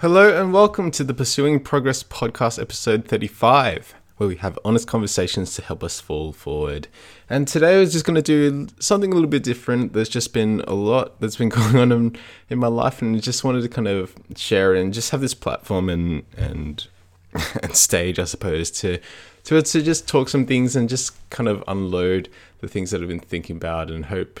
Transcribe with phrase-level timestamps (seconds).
[0.00, 5.54] Hello and welcome to the Pursuing Progress podcast, episode 35, where we have honest conversations
[5.54, 6.88] to help us fall forward.
[7.28, 9.92] And today I was just going to do something a little bit different.
[9.92, 12.16] There's just been a lot that's been going on in,
[12.48, 15.34] in my life, and I just wanted to kind of share and just have this
[15.34, 16.86] platform and and
[17.62, 19.00] and stage, I suppose, to
[19.44, 22.30] to to just talk some things and just kind of unload
[22.60, 24.40] the things that I've been thinking about and hope.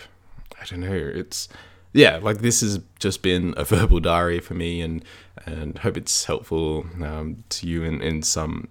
[0.58, 0.94] I don't know.
[0.94, 1.50] It's
[1.92, 5.04] yeah, like this has just been a verbal diary for me, and
[5.46, 8.68] and hope it's helpful um, to you in in some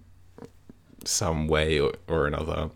[1.06, 2.70] some way or, or another.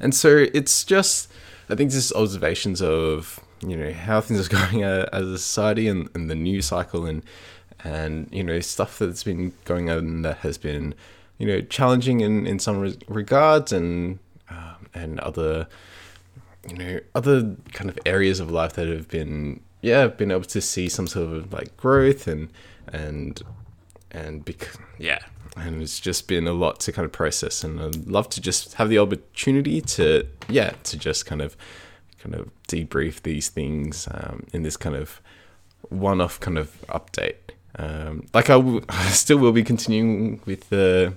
[0.00, 1.32] And so it's just,
[1.68, 5.88] I think, just observations of you know how things are going uh, as a society
[5.88, 7.22] and, and the news cycle and
[7.84, 10.94] and you know stuff that's been going on that has been
[11.38, 14.18] you know challenging in in some re- regards and
[14.50, 15.68] um, and other
[16.68, 20.60] you know other kind of areas of life that have been yeah been able to
[20.60, 22.48] see some sort of like growth and
[22.88, 23.42] and
[24.10, 25.18] and bec- yeah
[25.56, 27.62] and it's just been a lot to kind of process.
[27.64, 31.56] And I'd love to just have the opportunity to yeah to just kind of
[32.18, 35.20] kind of debrief these things um, in this kind of
[35.88, 37.34] one-off kind of update.
[37.76, 41.14] Um, like I, w- I still will be continuing with the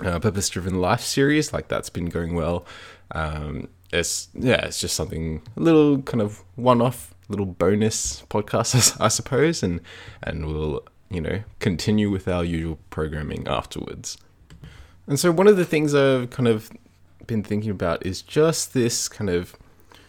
[0.00, 1.52] uh, purpose driven life series.
[1.52, 2.66] Like that's been going well.
[3.12, 9.08] Um, it's yeah it's just something a little kind of one-off little bonus podcast i
[9.08, 9.80] suppose and
[10.22, 14.16] and we'll you know continue with our usual programming afterwards
[15.06, 16.70] and so one of the things i've kind of
[17.26, 19.56] been thinking about is just this kind of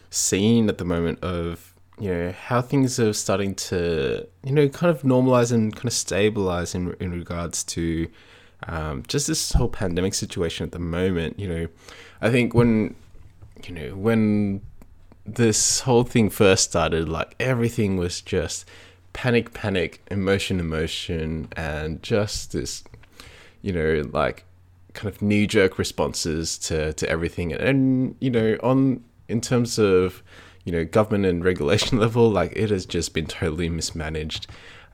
[0.10, 4.94] scene at the moment of you know how things are starting to you know kind
[4.94, 8.08] of normalize and kind of stabilize in in regards to
[8.68, 11.40] um, just this whole pandemic situation at the moment.
[11.40, 11.68] You know,
[12.22, 12.96] I think when
[13.68, 14.62] you know when
[15.26, 18.66] this whole thing first started, like everything was just
[19.14, 22.84] panic, panic, emotion, emotion, and just this,
[23.62, 24.46] you know, like
[24.94, 30.22] kind of knee jerk responses to to everything, and you know, on in terms of
[30.64, 34.48] you know government and regulation level, like it has just been totally mismanaged,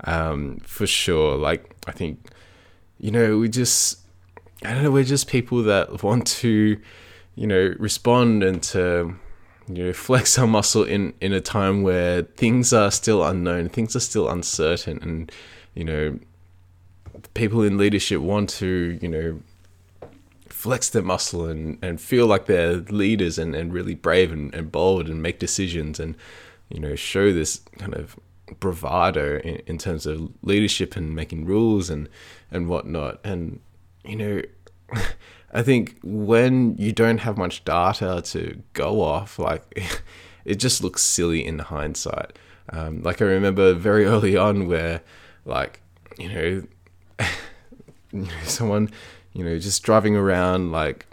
[0.06, 1.35] um, for sure.
[1.35, 2.29] Like I think,
[3.00, 4.00] you know, we just
[4.63, 6.79] I don't know, we're just people that want to,
[7.36, 9.16] you know, respond and to
[9.68, 13.96] you know flex our muscle in in a time where things are still unknown, things
[13.96, 15.31] are still uncertain, and
[15.74, 16.19] you know,
[17.34, 19.42] people in leadership want to you know
[20.62, 24.72] flex their muscle and, and feel like they're leaders and, and really brave and, and
[24.72, 26.16] bold and make decisions and
[26.69, 28.16] you know show this kind of
[28.59, 32.08] bravado in, in terms of leadership and making rules and
[32.52, 33.19] and whatnot.
[33.24, 33.59] And
[34.06, 34.42] you know
[35.53, 40.01] I think when you don't have much data to go off, like
[40.45, 42.38] it just looks silly in hindsight.
[42.69, 45.01] Um, like I remember very early on where,
[45.45, 45.81] like,
[46.17, 48.89] you know, someone,
[49.34, 51.06] you know, just driving around like,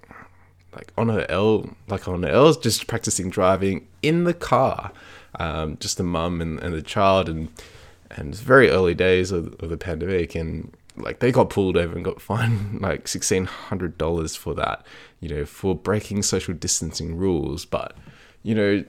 [0.74, 4.92] like on her L, like on her L, just practicing driving in the car,
[5.40, 7.48] um, just the mum and, and the child, and
[8.10, 12.04] and very early days of, of the pandemic, and like they got pulled over and
[12.04, 14.84] got fined like sixteen hundred dollars for that,
[15.20, 17.64] you know, for breaking social distancing rules.
[17.64, 17.96] But
[18.42, 18.84] you know,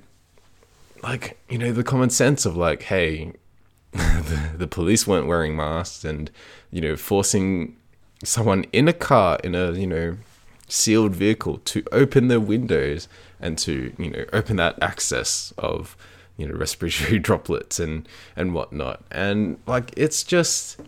[1.03, 3.33] like you know, the common sense of like, hey,
[3.91, 6.31] the, the police weren't wearing masks, and
[6.71, 7.75] you know, forcing
[8.23, 10.17] someone in a car in a you know
[10.67, 13.07] sealed vehicle to open their windows
[13.39, 15.97] and to you know open that access of
[16.37, 20.79] you know respiratory droplets and and whatnot and like it's just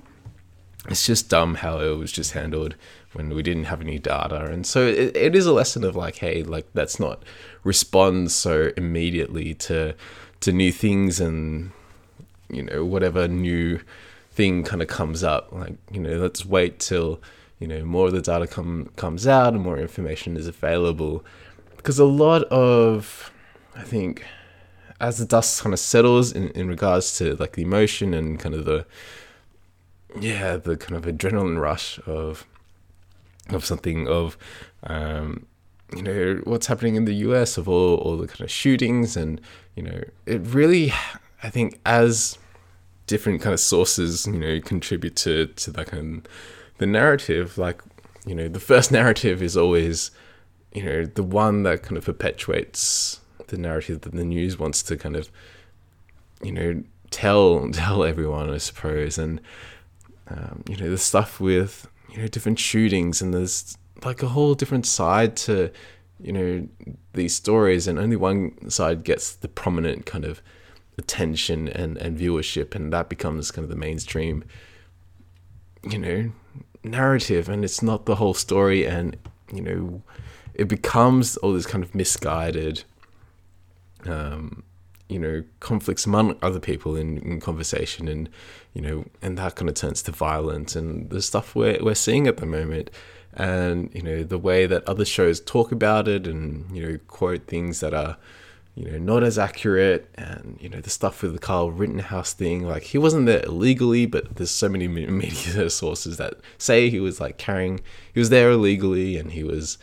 [0.90, 2.76] it's just dumb how it was just handled
[3.14, 4.46] when we didn't have any data.
[4.46, 7.24] And so it, it is a lesson of like hey like let's not
[7.64, 9.94] respond so immediately to
[10.42, 11.72] to new things and
[12.50, 13.80] you know whatever new
[14.32, 15.52] thing kind of comes up.
[15.52, 17.22] Like you know let's wait till
[17.60, 21.24] you know more of the data come comes out and more information is available.
[21.78, 23.32] Because a lot of
[23.76, 24.24] i think
[25.00, 28.54] as the dust kind of settles in, in regards to like the emotion and kind
[28.54, 28.86] of the
[30.20, 32.46] yeah, the kind of adrenaline rush of
[33.50, 34.38] of something of
[34.84, 35.46] um,
[35.96, 39.42] you know what's happening in the US of all all the kind of shootings and
[39.76, 40.94] you know it really
[41.44, 42.38] I think as
[43.08, 46.32] different kind of sources you know contribute to to that kind of
[46.78, 47.82] the narrative like
[48.26, 50.12] you know the first narrative is always
[50.74, 54.96] you know the one that kind of perpetuates the narrative that the news wants to
[54.96, 55.30] kind of
[56.42, 56.82] you know
[57.12, 59.20] tell tell everyone I suppose.
[59.20, 59.40] And
[60.28, 64.54] um, you know, the stuff with you know different shootings, and there's like a whole
[64.54, 65.72] different side to
[66.20, 66.68] you know
[67.14, 70.42] these stories, and only one side gets the prominent kind of
[70.98, 74.44] attention and, and viewership, and that becomes kind of the mainstream,
[75.90, 76.32] you know,
[76.84, 79.18] narrative, and it's not the whole story, and
[79.52, 80.02] you know,
[80.54, 82.84] it becomes all this kind of misguided,
[84.06, 84.64] um,
[85.10, 88.30] you know, conflicts among other people in, in conversation, and
[88.74, 92.28] you know, and that kind of turns to violence, and the stuff we're we're seeing
[92.28, 92.90] at the moment.
[93.34, 97.48] And you know the way that other shows talk about it and you know quote
[97.48, 98.18] things that are
[98.76, 100.10] you know not as accurate.
[100.16, 104.06] And you know the stuff with the Kyle Rittenhouse thing like he wasn't there illegally
[104.06, 107.80] but there's so many media sources that say he was like carrying
[108.14, 109.78] he was there illegally and he was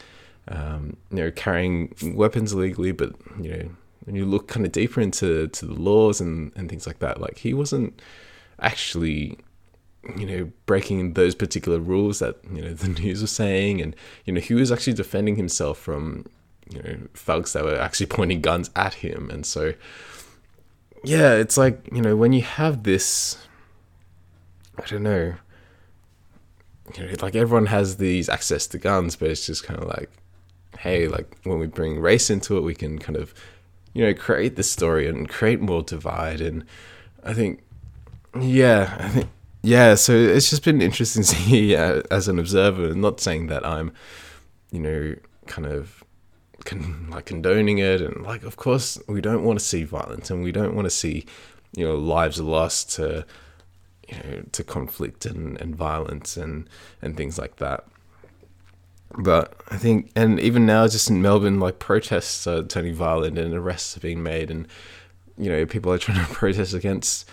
[0.49, 2.93] um, you know carrying weapons illegally.
[2.93, 3.71] But you know
[4.05, 7.21] when you look kind of deeper into to the laws and and things like that
[7.21, 8.01] like he wasn't
[8.61, 9.39] actually
[10.17, 13.81] you know, breaking those particular rules that, you know, the news was saying.
[13.81, 13.95] And,
[14.25, 16.27] you know, he was actually defending himself from,
[16.71, 19.31] you know, thugs that were actually pointing guns at him.
[19.31, 19.75] And so,
[21.05, 23.39] yeah, it's like, you know, when you have this,
[24.79, 25.35] I don't know,
[26.97, 30.11] you know, like everyone has these access to guns, but it's just kind of like,
[30.79, 33.35] hey, like when we bring race into it, we can kind of,
[33.93, 36.41] you know, create this story and create more divide.
[36.41, 36.65] And
[37.23, 37.63] I think,
[38.43, 39.29] yeah, I think
[39.63, 42.95] yeah, so it's just been interesting to see uh, as an observer.
[42.95, 43.93] Not saying that I'm,
[44.71, 45.15] you know,
[45.47, 46.05] kind of
[46.65, 50.43] con- like condoning it, and like, of course, we don't want to see violence, and
[50.43, 51.27] we don't want to see,
[51.77, 53.27] you know, lives lost to,
[54.09, 56.69] you know, to conflict and, and violence and
[57.03, 57.85] and things like that.
[59.19, 63.55] But I think, and even now, just in Melbourne, like protests are turning violent and
[63.55, 64.69] arrests are being made, and
[65.37, 67.29] you know, people are trying to protest against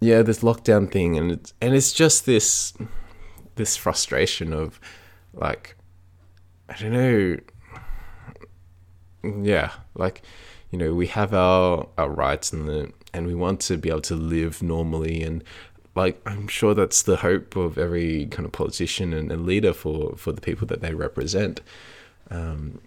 [0.00, 2.72] yeah, this lockdown thing, and it's and it's just this
[3.54, 4.80] this frustration of
[5.32, 5.76] like
[6.68, 7.36] I don't know,
[9.42, 10.22] yeah, like
[10.70, 14.00] you know we have our our rights and the and we want to be able
[14.00, 15.44] to live normally and
[15.94, 20.16] like I'm sure that's the hope of every kind of politician and, and leader for
[20.16, 21.60] for the people that they represent.
[22.30, 22.80] Um,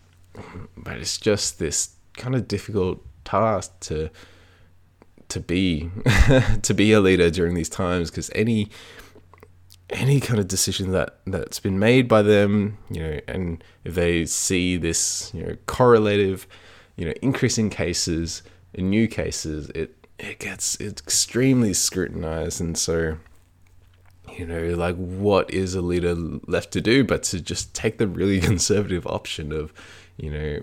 [0.76, 4.10] but it's just this kind of difficult task to
[5.30, 5.90] to be
[6.62, 8.70] to be a leader during these times because any
[9.90, 14.26] any kind of decision that that's been made by them you know and if they
[14.26, 16.46] see this you know correlative
[16.96, 18.44] you know increasing cases
[18.74, 22.60] in new cases it it gets extremely scrutinized.
[22.60, 23.18] And so
[24.38, 28.08] you know like what is a leader left to do but to just take the
[28.08, 29.74] really conservative option of
[30.18, 30.60] you know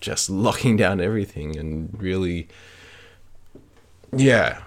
[0.00, 2.48] just locking down everything and really
[4.16, 4.62] yeah.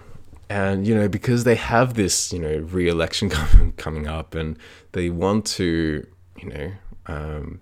[0.50, 4.58] And, you know, because they have this, you know, re election coming, coming up and
[4.94, 6.06] they want to,
[6.40, 6.72] you know,
[7.08, 7.62] um,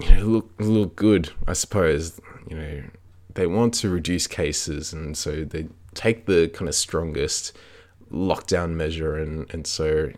[0.00, 2.20] you know, look look good, I suppose.
[2.48, 2.82] You know,
[3.34, 7.56] they want to reduce cases, and so they take the kind of strongest
[8.10, 10.10] lockdown measure, and and so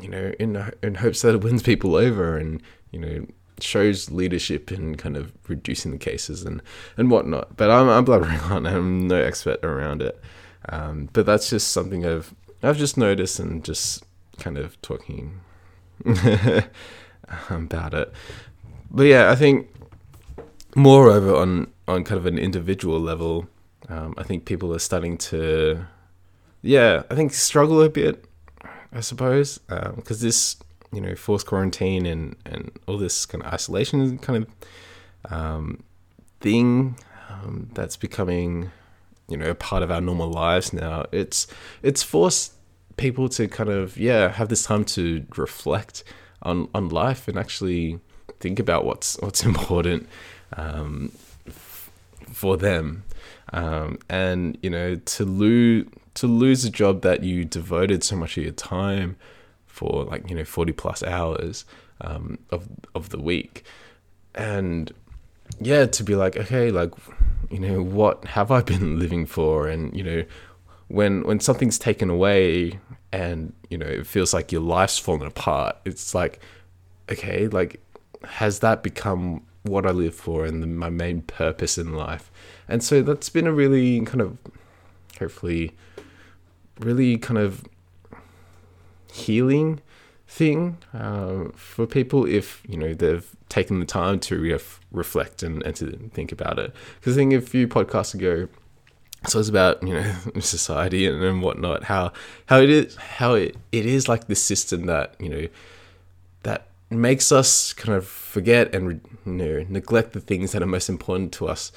[0.00, 3.26] you know, in in hopes that it wins people over, and you know,
[3.60, 6.62] shows leadership in kind of reducing the cases and,
[6.96, 7.56] and whatnot.
[7.56, 8.66] But I'm, I'm blubbering on.
[8.66, 10.20] I'm no expert around it.
[10.68, 14.04] Um, but that's just something I've I've just noticed and just
[14.38, 15.40] kind of talking
[17.50, 18.12] about it.
[18.90, 19.68] But yeah, I think
[20.74, 23.48] moreover on on kind of an individual level,
[23.88, 25.84] um, I think people are starting to,
[26.62, 28.24] yeah, I think struggle a bit.
[28.94, 30.56] I suppose because um, this
[30.92, 35.82] you know forced quarantine and and all this kind of isolation kind of um,
[36.40, 36.96] thing
[37.30, 38.70] um, that's becoming
[39.28, 41.06] you know a part of our normal lives now.
[41.12, 41.46] It's
[41.82, 42.52] it's forced
[42.96, 46.04] people to kind of yeah have this time to reflect
[46.42, 47.98] on on life and actually
[48.40, 50.08] think about what's what's important
[50.56, 51.10] um,
[51.46, 51.90] f-
[52.30, 53.04] for them
[53.52, 58.36] um, and you know to lose to lose a job that you devoted so much
[58.36, 59.16] of your time
[59.72, 61.64] for like you know 40 plus hours
[62.00, 63.64] um, of of the week.
[64.34, 64.92] And
[65.60, 66.90] yeah to be like okay like
[67.50, 69.68] you know what have i been living for?
[69.68, 70.24] And you know
[70.88, 72.78] when when something's taken away
[73.12, 76.40] and you know it feels like your life's fallen apart it's like
[77.10, 77.80] okay like
[78.24, 82.30] has that become what i live for and the, my main purpose in life?
[82.68, 84.38] And so that's been a really kind of
[85.18, 85.72] hopefully
[86.80, 87.64] really kind of
[89.12, 89.80] healing
[90.26, 95.62] thing uh, for people if you know they've taken the time to ref- reflect and,
[95.64, 96.74] and to think about it.
[96.98, 98.48] Because I think a few podcasts ago,
[99.26, 102.12] so it's about you know society and, and whatnot, how
[102.46, 105.48] how it is how it, it is like this system that you know
[106.44, 110.88] that makes us kind of forget and you know neglect the things that are most
[110.88, 111.72] important to us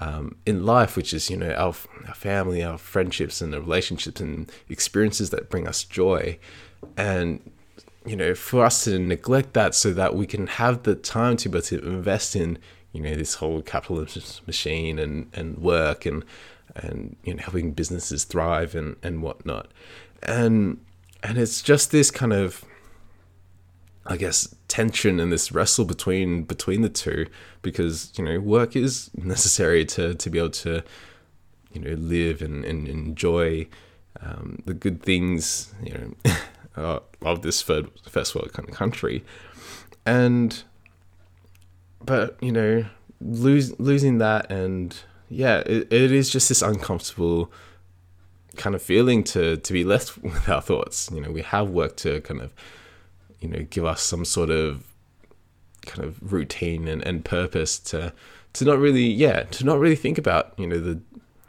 [0.00, 1.74] um, in life, which is you know our,
[2.08, 6.38] our family, our friendships, and the relationships and experiences that bring us joy,
[6.96, 7.40] and
[8.06, 11.48] you know for us to neglect that so that we can have the time to
[11.48, 12.58] able to invest in
[12.92, 16.24] you know this whole capitalist machine and and work and
[16.76, 19.70] and you know helping businesses thrive and and whatnot,
[20.22, 20.80] and
[21.22, 22.64] and it's just this kind of
[24.06, 27.26] I guess tension and this wrestle between between the two
[27.62, 30.82] because you know work is necessary to to be able to
[31.72, 33.66] you know live and, and enjoy
[34.20, 36.32] um, the good things you know
[36.76, 39.24] Uh, of this third, first world kind of country.
[40.04, 40.62] And
[42.04, 42.84] but you know
[43.20, 44.96] lose, losing that and
[45.28, 47.50] yeah it, it is just this uncomfortable
[48.56, 51.10] kind of feeling to to be left with our thoughts.
[51.12, 52.52] You know we have work to kind of
[53.40, 54.84] you know give us some sort of
[55.82, 58.12] kind of routine and, and purpose to
[58.54, 61.00] to not really yeah to not really think about you know the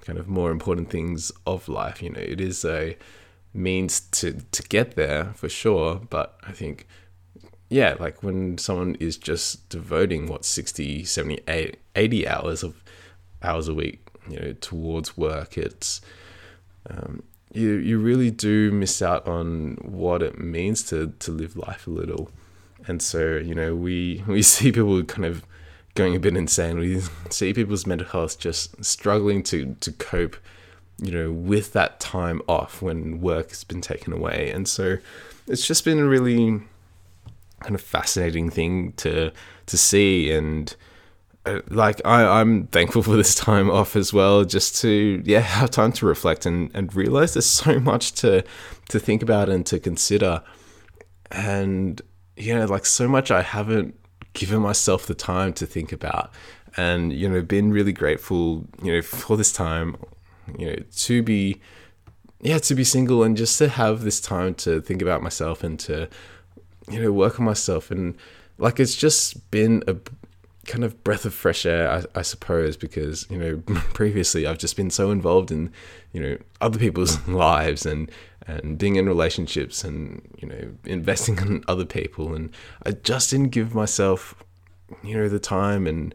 [0.01, 2.01] kind of more important things of life.
[2.01, 2.98] You know it is a
[3.55, 6.88] means to to get there for sure but i think
[7.69, 12.83] yeah like when someone is just devoting what 60 70 80 hours of
[13.41, 16.01] hours a week you know towards work it's
[16.89, 17.24] um,
[17.55, 21.91] you you really do miss out on what it means to to live life a
[21.91, 22.29] little.
[22.88, 25.43] And so, you know, we we see people kind of
[25.95, 26.77] going a bit insane.
[26.77, 30.35] We see people's mental health just struggling to to cope,
[30.97, 34.51] you know, with that time off when work has been taken away.
[34.51, 34.97] And so
[35.47, 36.61] it's just been a really
[37.61, 39.31] kind of fascinating thing to
[39.65, 40.31] to see.
[40.31, 40.75] And
[41.45, 45.71] uh, like I, I'm thankful for this time off as well, just to yeah have
[45.71, 48.43] time to reflect and, and realize there's so much to
[48.89, 50.41] to think about and to consider,
[51.31, 52.01] and
[52.37, 53.95] you know like so much I haven't
[54.33, 56.31] given myself the time to think about,
[56.77, 59.97] and you know been really grateful you know for this time,
[60.57, 61.59] you know to be
[62.41, 65.79] yeah to be single and just to have this time to think about myself and
[65.79, 66.07] to
[66.89, 67.91] you know work on myself.
[67.91, 68.17] And
[68.57, 69.97] like it's just been a
[70.65, 73.57] kind of breath of fresh air, I, I, suppose, because you know
[73.93, 75.71] previously I've just been so involved in
[76.11, 78.11] you know other people's lives and
[78.47, 82.51] and being in relationships and you know investing in other people, and
[82.85, 84.35] I just didn't give myself
[85.03, 86.13] you know the time and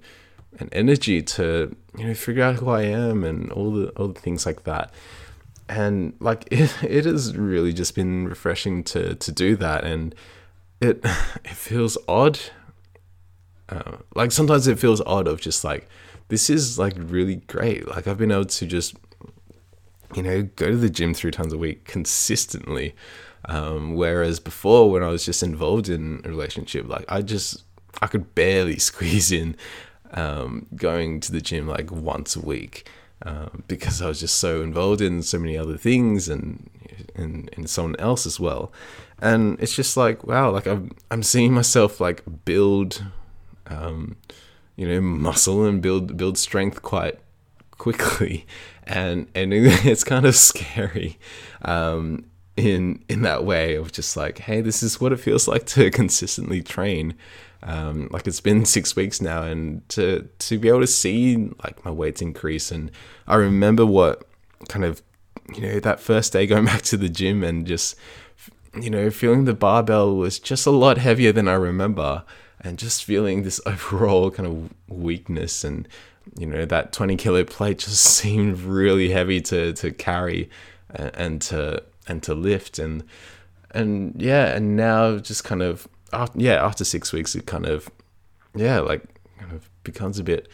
[0.60, 4.20] and energy to you know figure out who I am and all the all the
[4.20, 4.92] things like that.
[5.68, 10.14] And like it, it has really just been refreshing to to do that, and
[10.80, 11.00] it
[11.44, 12.38] it feels odd
[13.70, 15.88] uh, like sometimes it feels odd of just like
[16.28, 17.88] this is like really great.
[17.88, 18.96] Like I've been able to just
[20.14, 22.94] you know go to the gym three times a week consistently.
[23.46, 27.64] Um, whereas before, when I was just involved in a relationship, like I just
[28.02, 29.56] I could barely squeeze in
[30.12, 32.88] um, going to the gym like once a week
[33.22, 36.70] um, because I was just so involved in so many other things and
[37.14, 38.72] and, and someone else as well.
[39.20, 43.04] And it's just like wow, like I'm I'm seeing myself like build
[43.66, 44.16] um,
[44.76, 47.18] you know, muscle and build build strength quite
[47.72, 48.46] quickly,
[48.84, 51.18] and and it's kind of scary
[51.62, 52.24] um,
[52.56, 55.90] in in that way of just like, hey, this is what it feels like to
[55.92, 57.14] consistently train.
[57.62, 61.84] Um, like it's been six weeks now, and to to be able to see like
[61.84, 62.90] my weights increase, and
[63.26, 64.26] I remember what
[64.68, 65.02] kind of
[65.54, 67.96] you know that first day going back to the gym and just
[68.80, 72.24] you know feeling the barbell was just a lot heavier than I remember
[72.60, 75.88] and just feeling this overall kind of weakness and
[76.38, 80.48] you know that 20 kilo plate just seemed really heavy to to carry
[80.90, 83.04] and, and to and to lift and
[83.72, 87.90] and yeah and now just kind of after, yeah after six weeks it kind of
[88.54, 89.02] yeah like
[89.38, 90.48] kind of becomes a bit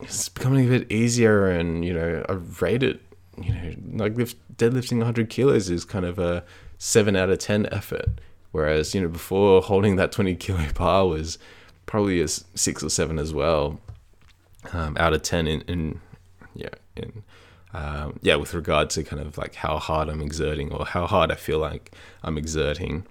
[0.00, 3.00] it's becoming a bit easier and you know i rate it
[3.40, 6.44] you know like lift, deadlifting 100 kilos is kind of a
[6.78, 8.20] 7 out of 10 effort
[8.54, 11.38] Whereas, you know, before holding that 20 kilo bar was
[11.86, 13.80] probably a six or seven as well,
[14.72, 16.00] um, out of 10 in, in
[16.54, 17.24] yeah, in,
[17.74, 21.32] um, yeah, with regard to kind of like how hard I'm exerting or how hard
[21.32, 23.04] I feel like I'm exerting.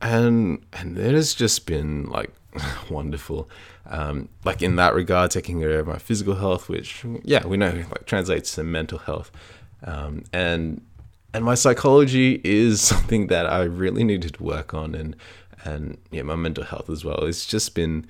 [0.00, 2.32] And, and it has just been like
[2.90, 3.48] wonderful.
[3.86, 7.84] Um, like in that regard, taking care of my physical health, which, yeah, we know
[7.90, 9.30] like translates to mental health.
[9.84, 10.80] Um, and
[11.34, 15.14] and my psychology is something that I really needed to work on, and
[15.64, 17.24] and yeah, my mental health as well.
[17.24, 18.06] It's just been,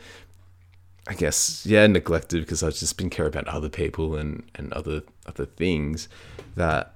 [1.09, 5.03] I guess, yeah, neglected because I've just been caring about other people and and other
[5.27, 6.09] other things
[6.57, 6.95] that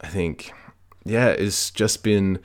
[0.00, 0.52] I think,
[1.04, 2.40] yeah, it's just been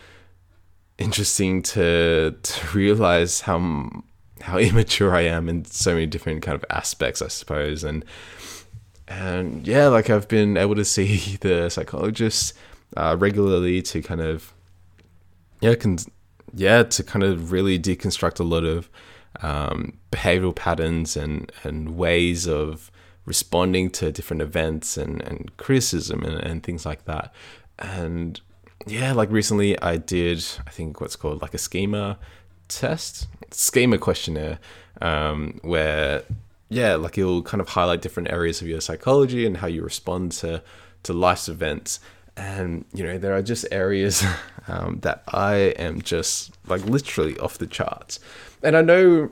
[0.98, 3.90] interesting to to realize how
[4.42, 7.84] how immature I am in so many different kind of aspects, I suppose.
[7.84, 8.06] And
[9.08, 12.54] and yeah, like I've been able to see the psychologists
[12.98, 14.54] uh, regularly to kind of
[15.62, 15.98] yeah, can
[16.54, 18.90] yeah, to kind of really deconstruct a lot of
[19.42, 22.92] um, behavioral patterns and and ways of
[23.26, 27.34] responding to different events and, and criticism and, and things like that.
[27.80, 28.40] And
[28.88, 32.18] yeah, like recently I did, I think what's called like a schema
[32.68, 34.60] test, schema questionnaire,
[35.02, 36.24] um, where
[36.70, 40.32] yeah, like it'll kind of highlight different areas of your psychology and how you respond
[40.34, 40.62] to
[41.04, 42.00] to life's events.
[42.38, 44.24] And you know, there are just areas
[44.68, 48.20] um, that I am just like literally off the charts.
[48.64, 49.32] And I know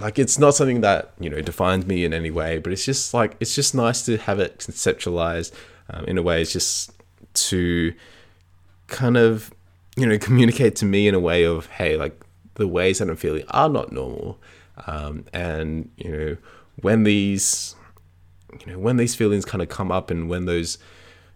[0.00, 3.14] like it's not something that you know defines me in any way, but it's just
[3.14, 5.52] like it's just nice to have it conceptualized
[5.90, 6.42] um, in a way.
[6.42, 6.92] It's just
[7.34, 7.94] to
[8.86, 9.52] kind of
[9.96, 12.18] you know communicate to me in a way of hey, like
[12.54, 14.38] the ways that I'm feeling are not normal,
[14.86, 16.36] um, and you know
[16.80, 17.74] when these
[18.64, 20.78] you know when these feelings kind of come up and when those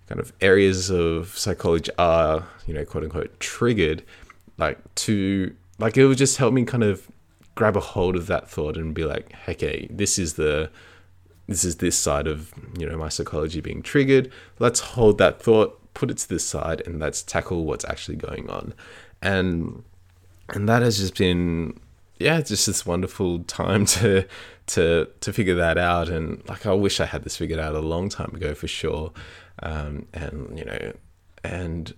[0.08, 4.02] kind of areas of psychology are you know quote unquote triggered
[4.58, 7.08] like to like it would just help me kind of
[7.54, 10.70] grab a hold of that thought and be like okay this is the
[11.46, 14.30] this is this side of you know my psychology being triggered.
[14.58, 18.48] Let's hold that thought put it to this side and let's tackle what's actually going
[18.50, 18.74] on.
[19.22, 19.84] And
[20.48, 21.78] and that has just been
[22.18, 24.26] yeah just this wonderful time to
[24.68, 26.08] to to figure that out.
[26.08, 29.12] And like I wish I had this figured out a long time ago for sure.
[29.62, 30.92] Um, and you know
[31.44, 31.94] and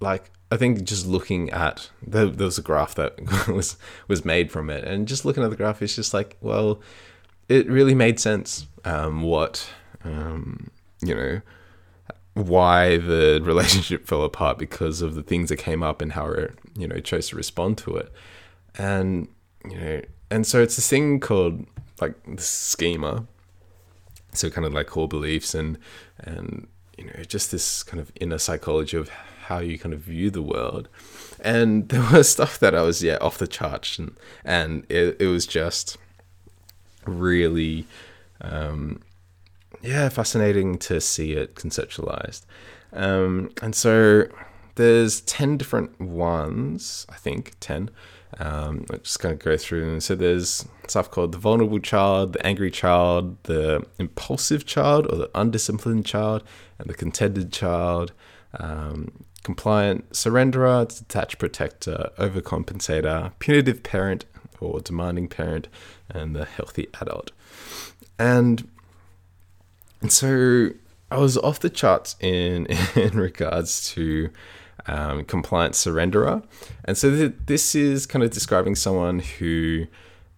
[0.00, 3.76] like I think just looking at the, there was a graph that was
[4.08, 6.80] was made from it and just looking at the graph it's just like well
[7.48, 9.70] it really made sense um, what
[10.04, 10.70] um,
[11.02, 11.40] you know
[12.34, 16.54] why the relationship fell apart because of the things that came up and how it
[16.76, 18.12] you know chose to respond to it.
[18.76, 19.28] And
[19.68, 21.66] you know and so it's this thing called
[22.00, 23.26] like the schema.
[24.32, 25.78] So kind of like core beliefs and
[26.18, 29.10] and you know just this kind of inner psychology of
[29.50, 30.88] how you kind of view the world.
[31.42, 33.98] And there was stuff that i was yeah off the charts.
[33.98, 35.98] And and it, it was just
[37.04, 37.86] really
[38.40, 39.02] um
[39.82, 42.42] yeah fascinating to see it conceptualized.
[42.92, 44.26] Um and so
[44.76, 47.90] there's 10 different ones i think 10
[48.38, 49.90] um, I'm just going to go through.
[49.90, 55.16] And so there's stuff called the vulnerable child, the angry child, the impulsive child, or
[55.16, 56.42] the undisciplined child,
[56.78, 58.12] and the contented child,
[58.58, 64.24] um, compliant surrenderer, detached protector, overcompensator, punitive parent,
[64.60, 65.68] or demanding parent,
[66.08, 67.32] and the healthy adult.
[68.18, 68.68] And
[70.00, 70.70] and so
[71.10, 74.30] I was off the charts in in regards to
[74.86, 76.42] um, compliant surrenderer.
[76.84, 79.86] And so th- this is kind of describing someone who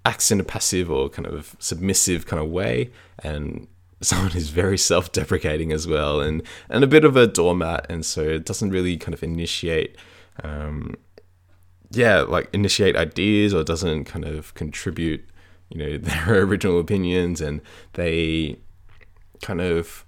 [0.04, 2.90] acts in a passive or kind of submissive kind of way
[3.22, 3.68] and
[4.02, 8.22] someone who's very self-deprecating as well and and a bit of a doormat and so
[8.22, 9.96] it doesn't really kind of initiate
[10.42, 10.94] um,
[11.90, 15.24] yeah like initiate ideas or doesn't kind of contribute
[15.70, 17.60] you know their original opinions and
[17.94, 18.56] they
[19.40, 20.04] kind of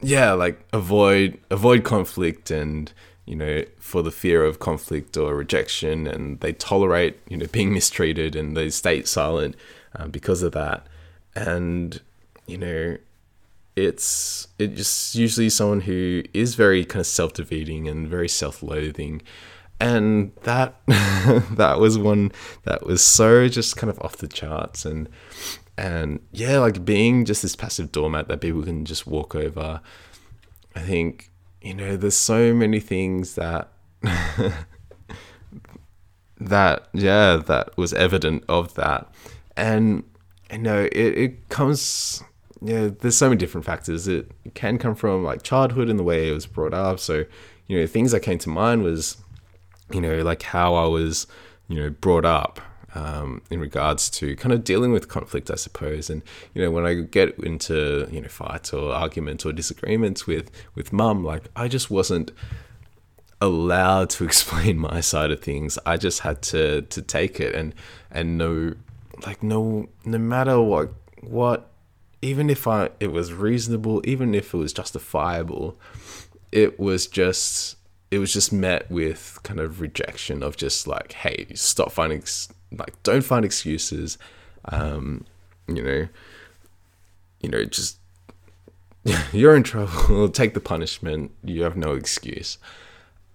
[0.00, 2.92] yeah like avoid avoid conflict and
[3.26, 7.74] you know, for the fear of conflict or rejection, and they tolerate, you know, being
[7.74, 9.56] mistreated, and they stay silent
[9.96, 10.86] uh, because of that.
[11.34, 12.00] And
[12.46, 12.96] you know,
[13.74, 19.22] it's it's just usually someone who is very kind of self-defeating and very self-loathing,
[19.80, 22.32] and that that was one
[22.64, 25.08] that was so just kind of off the charts, and
[25.76, 29.80] and yeah, like being just this passive doormat that people can just walk over.
[30.74, 31.30] I think
[31.66, 33.68] you know, there's so many things that
[36.40, 39.12] that yeah, that was evident of that.
[39.56, 40.04] And
[40.50, 42.22] you know, it, it comes
[42.62, 44.08] yeah, there's so many different factors.
[44.08, 46.98] It can come from like childhood and the way it was brought up.
[46.98, 47.24] So,
[47.66, 49.18] you know, things that came to mind was,
[49.90, 51.26] you know, like how I was,
[51.68, 52.60] you know, brought up
[52.96, 56.08] um, in regards to kind of dealing with conflict, I suppose.
[56.08, 56.22] And
[56.54, 60.92] you know, when I get into you know fights or arguments or disagreements with with
[60.92, 62.32] mum, like I just wasn't
[63.40, 65.78] allowed to explain my side of things.
[65.84, 67.74] I just had to to take it and
[68.10, 68.74] and know,
[69.26, 71.70] like no no matter what what
[72.22, 75.78] even if I it was reasonable, even if it was justifiable,
[76.52, 77.76] it was just
[78.10, 82.22] it was just met with kind of rejection of just like, hey, stop finding
[82.72, 84.18] like don't find excuses.
[84.66, 85.24] Um
[85.68, 86.08] you know
[87.40, 87.98] you know just
[89.32, 90.28] you're in trouble.
[90.32, 91.32] Take the punishment.
[91.44, 92.58] You have no excuse.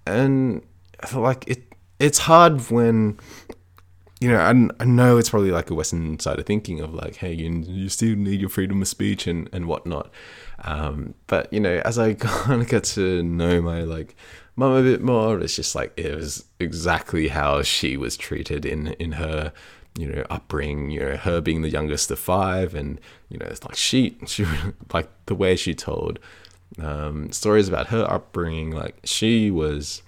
[0.06, 0.63] And
[1.00, 1.63] I feel like it
[2.00, 3.20] it's hard when
[4.22, 7.16] you know, I, I know it's probably like a Western side of thinking of like,
[7.16, 10.12] hey, you, you still need your freedom of speech and, and whatnot.
[10.64, 14.16] Um, but, you know, as I kind of get to know my like
[14.56, 18.90] mum a bit more, it's just like it was exactly how she was treated in,
[18.94, 19.52] in her,
[19.98, 22.76] you know, upbringing, you know, her being the youngest of five.
[22.76, 24.46] And, you know, it's like she, she,
[24.94, 26.20] like the way she told
[26.80, 30.04] um, stories about her upbringing, like she was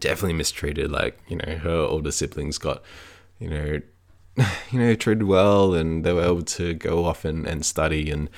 [0.00, 0.90] definitely mistreated.
[0.90, 2.82] Like, you know, her older siblings got
[3.42, 3.80] you know,
[4.70, 8.30] you know, treated well, and they were able to go off and, and study and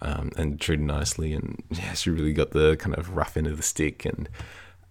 [0.00, 1.32] um, and treated nicely.
[1.32, 4.28] And yeah, she really got the kind of rough end of the stick, and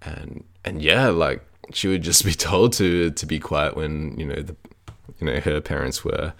[0.02, 4.26] and and yeah, like she would just be told to to be quiet when you
[4.26, 4.56] know the
[5.20, 6.34] you know her parents were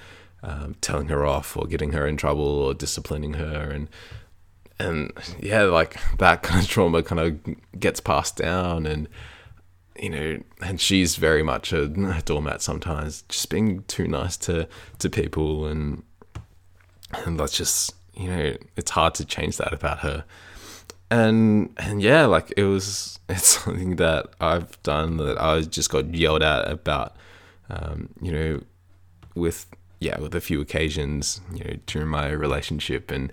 [0.44, 3.88] um, telling her off or getting her in trouble or disciplining her and
[4.78, 9.08] and yeah like that kind of trauma kind of gets passed down and
[10.00, 14.68] you know, and she's very much a, a doormat sometimes, just being too nice to
[15.00, 16.04] to people, and
[17.26, 20.24] and that's just you know, it's hard to change that about her.
[21.10, 26.14] And and yeah, like it was, it's something that I've done that I just got
[26.14, 27.16] yelled at about,
[27.70, 28.62] um, you know,
[29.36, 29.68] with
[30.00, 33.32] yeah, with a few occasions, you know, during my relationship, and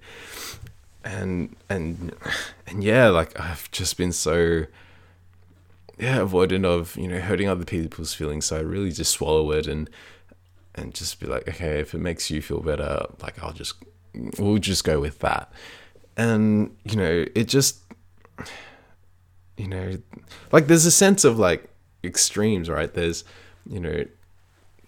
[1.04, 2.12] and and
[2.66, 4.66] and yeah, like I've just been so
[6.00, 8.46] yeah, avoidant of you know hurting other people's feelings.
[8.46, 9.88] So I really just swallow it and
[10.74, 13.74] and just be like, okay, if it makes you feel better, like I'll just
[14.38, 15.52] we'll just go with that.
[16.16, 17.82] And you know, it just
[19.58, 19.98] you know,
[20.52, 21.68] like there's a sense of like
[22.02, 22.92] extremes, right?
[22.92, 23.24] There's
[23.68, 24.04] you know,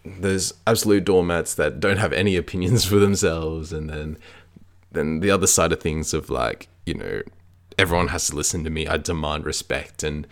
[0.05, 4.17] there's absolute doormats that don't have any opinions for themselves, and then
[4.91, 7.23] then the other side of things of like you know
[7.79, 8.87] everyone has to listen to me.
[8.87, 10.27] I demand respect and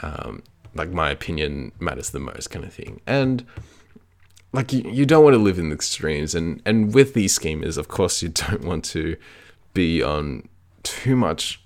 [0.00, 0.42] um,
[0.74, 3.00] like my opinion matters the most kind of thing.
[3.06, 3.44] And
[4.52, 6.34] like you, you don't want to live in the extremes.
[6.34, 9.16] And and with these schemas of course you don't want to
[9.72, 10.48] be on
[10.82, 11.60] too much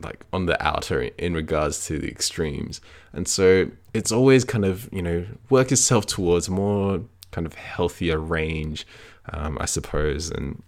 [0.00, 2.80] like on the outer in regards to the extremes.
[3.12, 8.18] And so it's always kind of you know work yourself towards more kind of healthier
[8.18, 8.86] range
[9.32, 10.30] um, i suppose.
[10.30, 10.62] And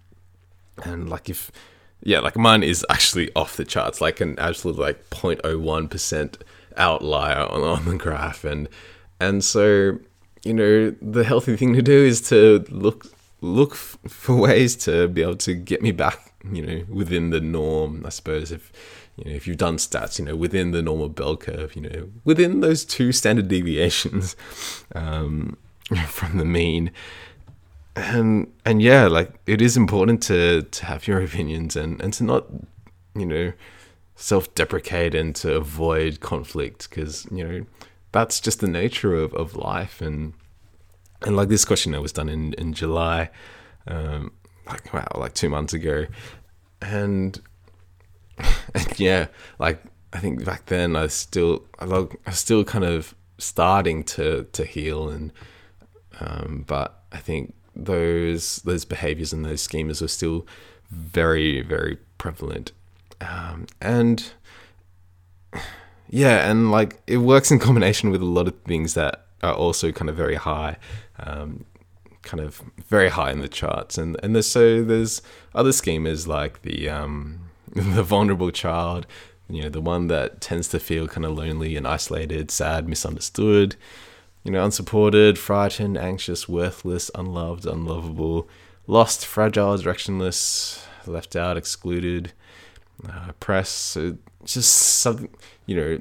[0.85, 1.51] and like if
[2.03, 6.37] yeah like mine is actually off the charts like an absolute like 0.01%
[6.77, 8.45] outlier on, on the graph.
[8.45, 8.69] And
[9.21, 9.99] and so
[10.45, 13.07] you know the healthy thing to do is to look
[13.41, 17.41] look f- for ways to be able to get me back you know within the
[17.41, 18.73] norm i suppose if
[19.17, 22.09] you know if you've done stats you know within the normal bell curve you know
[22.25, 24.37] within those two standard deviations
[24.95, 25.57] um,
[26.09, 26.91] from the mean.
[27.95, 32.25] And and yeah like it is important to to have your opinions and and to
[32.25, 32.45] not
[33.15, 33.53] you know
[34.17, 37.67] self-deprecate and to avoid conflict because you know
[38.13, 40.01] that's just the nature of, of life.
[40.01, 40.33] And
[41.23, 43.31] and like this question was done in in July
[43.87, 44.33] um
[44.67, 46.07] like wow like 2 months ago.
[46.81, 47.41] And,
[48.75, 49.27] and yeah
[49.59, 54.65] like I think back then I still I was still kind of starting to to
[54.65, 55.31] heal and
[56.21, 60.47] um but I think those those behaviors and those schemas are still
[60.91, 62.73] very very prevalent
[63.21, 64.33] um, and
[66.09, 69.93] yeah, and like it works in combination with a lot of things that are also
[69.93, 70.77] kind of very high,
[71.19, 71.65] um,
[72.23, 73.99] kind of very high in the charts.
[73.99, 75.23] And and there's so there's
[75.55, 79.07] other schemas like the um, the vulnerable child,
[79.49, 83.77] you know, the one that tends to feel kind of lonely and isolated, sad, misunderstood,
[84.45, 88.49] you know, unsupported, frightened, anxious, worthless, unloved, unlovable,
[88.87, 92.33] lost, fragile, directionless, left out, excluded
[93.09, 93.97] uh, press.
[94.45, 95.31] just something,
[95.67, 96.01] you know,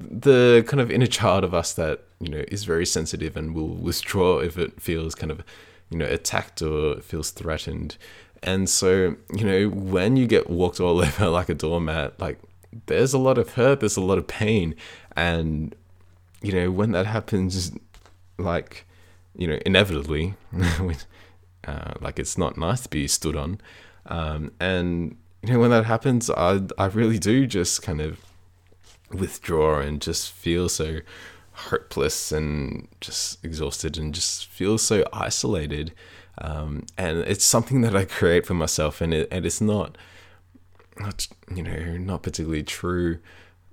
[0.00, 3.68] the kind of inner child of us that you know is very sensitive and will
[3.68, 5.42] withdraw if it feels kind of
[5.90, 7.96] you know attacked or feels threatened.
[8.42, 12.38] And so you know when you get walked all over like a doormat, like
[12.86, 14.74] there's a lot of hurt, there's a lot of pain,
[15.16, 15.74] and
[16.40, 17.72] you know when that happens,
[18.38, 18.86] like
[19.36, 20.34] you know inevitably,
[21.66, 23.60] uh, like it's not nice to be stood on,
[24.06, 28.20] um, and you know, when that happens, I I really do just kind of
[29.10, 31.00] withdraw and just feel so
[31.52, 35.92] hopeless and just exhausted and just feel so isolated.
[36.38, 39.96] Um, and it's something that I create for myself, and it and it's not,
[40.98, 43.18] not you know, not particularly true,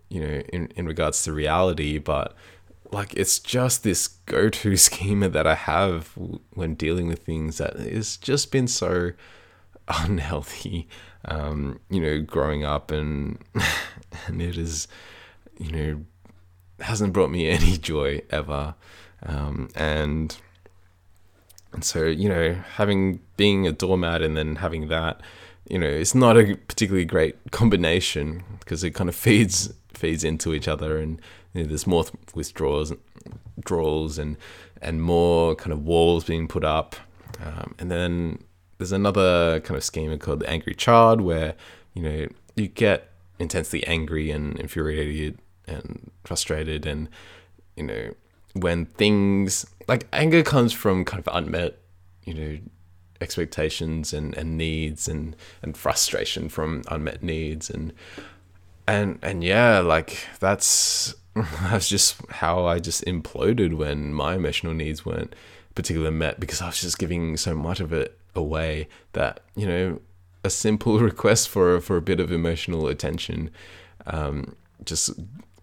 [0.09, 2.35] you know, in in regards to reality, but
[2.91, 6.13] like it's just this go-to schema that I have
[6.53, 9.11] when dealing with things that has just been so
[10.05, 10.87] unhealthy
[11.27, 13.37] um, you know, growing up, and
[14.27, 14.87] and it is,
[15.59, 16.05] you know,
[16.79, 18.75] hasn't brought me any joy ever.
[19.23, 20.37] um, and
[21.73, 25.19] and so you know having being a doormat and then having that
[25.67, 30.53] you know it's not a particularly great combination because it kind of feeds feeds into
[30.53, 31.19] each other and
[31.53, 32.93] you know, there's more withdrawals
[33.57, 34.37] withdrawals and
[34.81, 36.95] and more kind of walls being put up
[37.43, 38.39] um, and then
[38.77, 41.55] there's another kind of schema called the angry child where
[41.93, 47.09] you know you get intensely angry and infuriated and frustrated and
[47.75, 48.13] you know
[48.53, 51.77] when things like anger comes from kind of unmet
[52.23, 52.57] you know
[53.21, 57.93] expectations and, and needs and and frustration from unmet needs and
[58.87, 65.05] and and yeah like that's that's just how I just imploded when my emotional needs
[65.05, 65.35] weren't
[65.75, 69.99] particularly met because I was just giving so much of it away that you know
[70.43, 73.49] a simple request for for a bit of emotional attention
[74.05, 75.11] um, just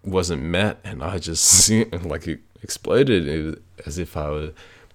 [0.04, 1.70] wasn't met, and I just
[2.04, 4.52] like it exploded as if I were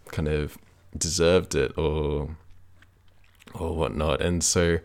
[0.08, 0.58] kind of
[0.98, 2.36] deserved it or
[3.54, 4.80] or whatnot, and so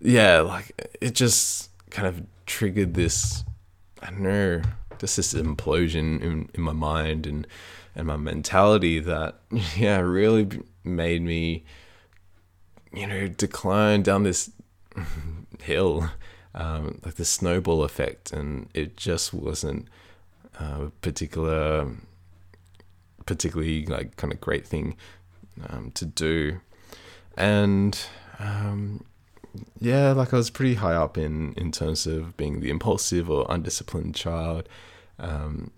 [0.00, 3.44] yeah, like it just kind of triggered this
[4.02, 4.62] I don't know
[4.98, 7.46] just this implosion in, in my mind and
[7.94, 9.36] and my mentality that
[9.76, 10.48] yeah really
[10.84, 11.64] made me
[12.96, 14.50] you know decline down this
[15.62, 16.10] hill
[16.54, 19.86] um, like the snowball effect and it just wasn't
[20.58, 21.88] a particular
[23.26, 24.96] particularly like kind of great thing
[25.68, 26.60] um, to do.
[27.36, 27.98] And
[28.38, 29.04] um,
[29.80, 33.46] yeah like i was pretty high up in in terms of being the impulsive or
[33.48, 34.68] undisciplined child
[35.18, 35.70] um,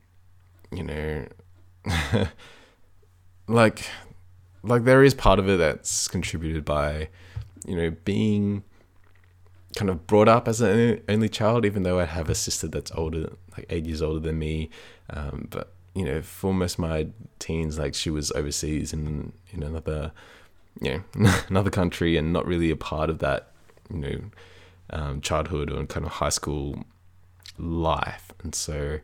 [0.73, 1.27] you know.
[3.49, 3.87] Like
[4.63, 7.09] like there is part of it that's contributed by
[7.67, 8.63] you know being
[9.77, 12.91] kind of brought up as an only child even though i have a sister that's
[12.95, 14.71] older like eight years older than me
[15.11, 17.07] um, but you know for most of my
[17.39, 20.13] teens like she was overseas in in another
[20.81, 23.53] you know another country and not really a part of that
[23.91, 24.21] you know
[24.91, 26.85] um, childhood or kind of high school
[27.59, 28.99] life and so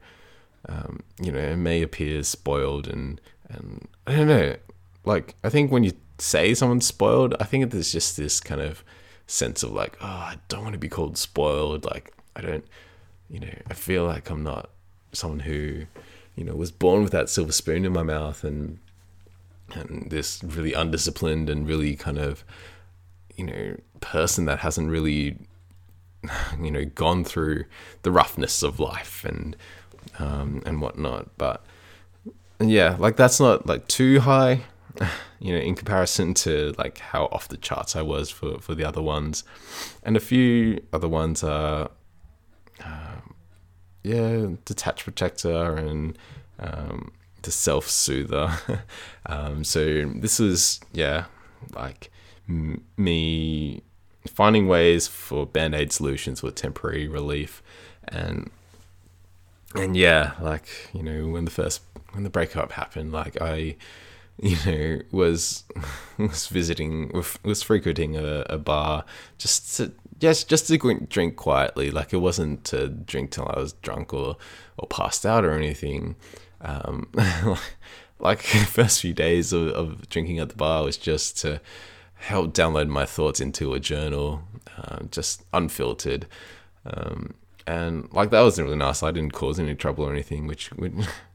[0.68, 4.56] um, you know, it may appear spoiled and and I don't know.
[5.04, 8.84] Like I think when you say someone's spoiled, I think there's just this kind of
[9.26, 11.84] sense of like, oh, I don't want to be called spoiled.
[11.84, 12.64] Like I don't,
[13.28, 14.70] you know, I feel like I'm not
[15.12, 15.86] someone who,
[16.36, 18.78] you know, was born with that silver spoon in my mouth and
[19.72, 22.44] and this really undisciplined and really kind of,
[23.36, 25.38] you know, person that hasn't really,
[26.60, 27.64] you know, gone through
[28.02, 29.56] the roughness of life and
[30.18, 31.30] um, and whatnot.
[31.38, 31.64] But
[32.60, 34.62] yeah, like that's not like too high,
[35.40, 38.84] you know, in comparison to like how off the charts I was for for the
[38.84, 39.44] other ones,
[40.02, 41.90] and a few other ones are,
[42.84, 43.16] uh,
[44.02, 46.18] yeah, detach protector and
[46.58, 48.58] um, the self soother.
[49.26, 51.24] um, so this was yeah,
[51.74, 52.10] like
[52.48, 53.82] m- me
[54.26, 57.62] finding ways for band aid solutions with temporary relief
[58.08, 58.50] and
[59.74, 63.76] and yeah, like you know, when the first when the breakup happened, like I,
[64.42, 65.64] you know, was
[66.18, 67.10] was visiting
[67.44, 69.04] was frequenting a, a bar
[69.38, 70.76] just to yes just to
[71.08, 71.90] drink quietly.
[71.90, 74.36] Like it wasn't to drink till I was drunk or
[74.76, 76.16] or passed out or anything.
[76.60, 77.08] Um,
[78.18, 81.60] like the first few days of, of drinking at the bar was just to
[82.14, 84.42] help download my thoughts into a journal,
[84.78, 86.26] uh, just unfiltered.
[86.86, 87.34] Um,
[87.66, 89.02] and like that wasn't really nice.
[89.02, 90.70] I didn't cause any trouble or anything, which,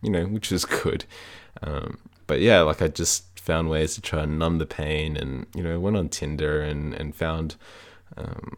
[0.02, 1.06] you know, which was good.
[1.62, 5.48] Um, but yeah, like I just found ways to try and numb the pain, and
[5.56, 7.56] you know, went on Tinder and and found,
[8.16, 8.56] um,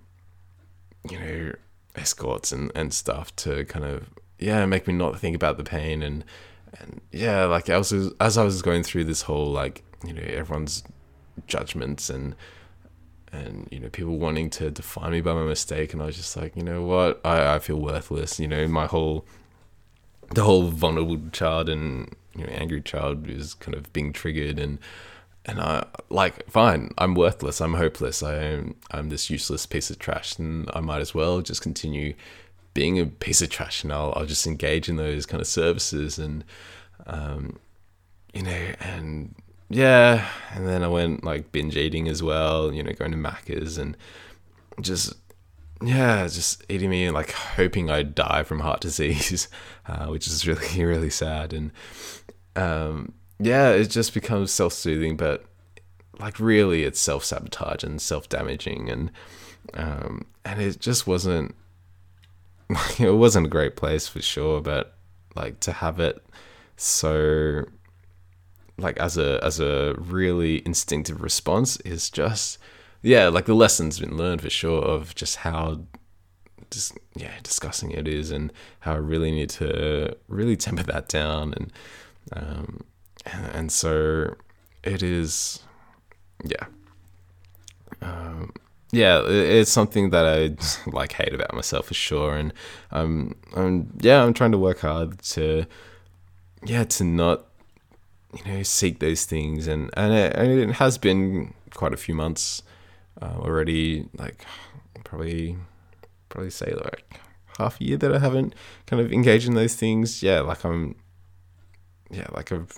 [1.09, 1.53] you know,
[1.95, 6.03] escorts and and stuff to kind of yeah make me not think about the pain.
[6.03, 6.25] And
[6.79, 10.21] and yeah, like I was as I was going through this whole like you know
[10.21, 10.83] everyone's
[11.47, 12.35] judgments and
[13.31, 15.93] and you know people wanting to define me by my mistake.
[15.93, 17.21] And i was just like you know what?
[17.23, 18.37] I, I feel worthless.
[18.37, 19.25] You know my whole
[20.35, 24.79] the whole vulnerable child and you know angry child is kind of being triggered and
[25.45, 29.99] and i like fine i'm worthless i'm hopeless i am i'm this useless piece of
[29.99, 32.13] trash and i might as well just continue
[32.73, 36.17] being a piece of trash and i'll, I'll just engage in those kind of services
[36.19, 36.43] and
[37.07, 37.57] um
[38.33, 39.35] you know and
[39.71, 43.77] yeah, and then I went like binge eating as well, you know, going to Macca's
[43.77, 43.95] and
[44.81, 45.13] just
[45.81, 49.47] yeah, just eating me and like hoping I'd die from heart disease,
[49.87, 51.53] uh, which is really really sad.
[51.53, 51.71] And
[52.55, 55.45] um, yeah, it just becomes self soothing, but
[56.19, 59.11] like really, it's self sabotage and self damaging, and
[59.73, 61.55] um, and it just wasn't.
[62.99, 64.95] it wasn't a great place for sure, but
[65.35, 66.23] like to have it
[66.75, 67.63] so
[68.77, 72.57] like as a as a really instinctive response is just
[73.01, 75.79] yeah like the lesson's been learned for sure of just how
[76.69, 81.53] just yeah disgusting it is and how I really need to really temper that down
[81.53, 81.71] and
[82.33, 82.83] um
[83.53, 84.35] and, so
[84.83, 85.59] it is
[86.43, 86.65] yeah.
[88.01, 88.53] Um
[88.91, 92.53] yeah, it's something that I like hate about myself for sure, and
[92.91, 95.65] um, I'm yeah, I'm trying to work hard to
[96.65, 97.45] yeah to not
[98.33, 102.13] you know seek those things, and and it, and it has been quite a few
[102.13, 102.63] months
[103.21, 104.45] uh, already, like
[105.05, 105.57] probably
[106.27, 107.19] probably say like
[107.57, 108.53] half a year that I haven't
[108.87, 110.21] kind of engaged in those things.
[110.21, 110.95] Yeah, like I'm
[112.11, 112.77] yeah, like I've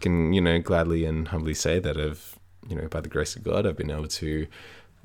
[0.00, 3.42] can you know gladly and humbly say that I've you know by the grace of
[3.42, 4.46] God I've been able to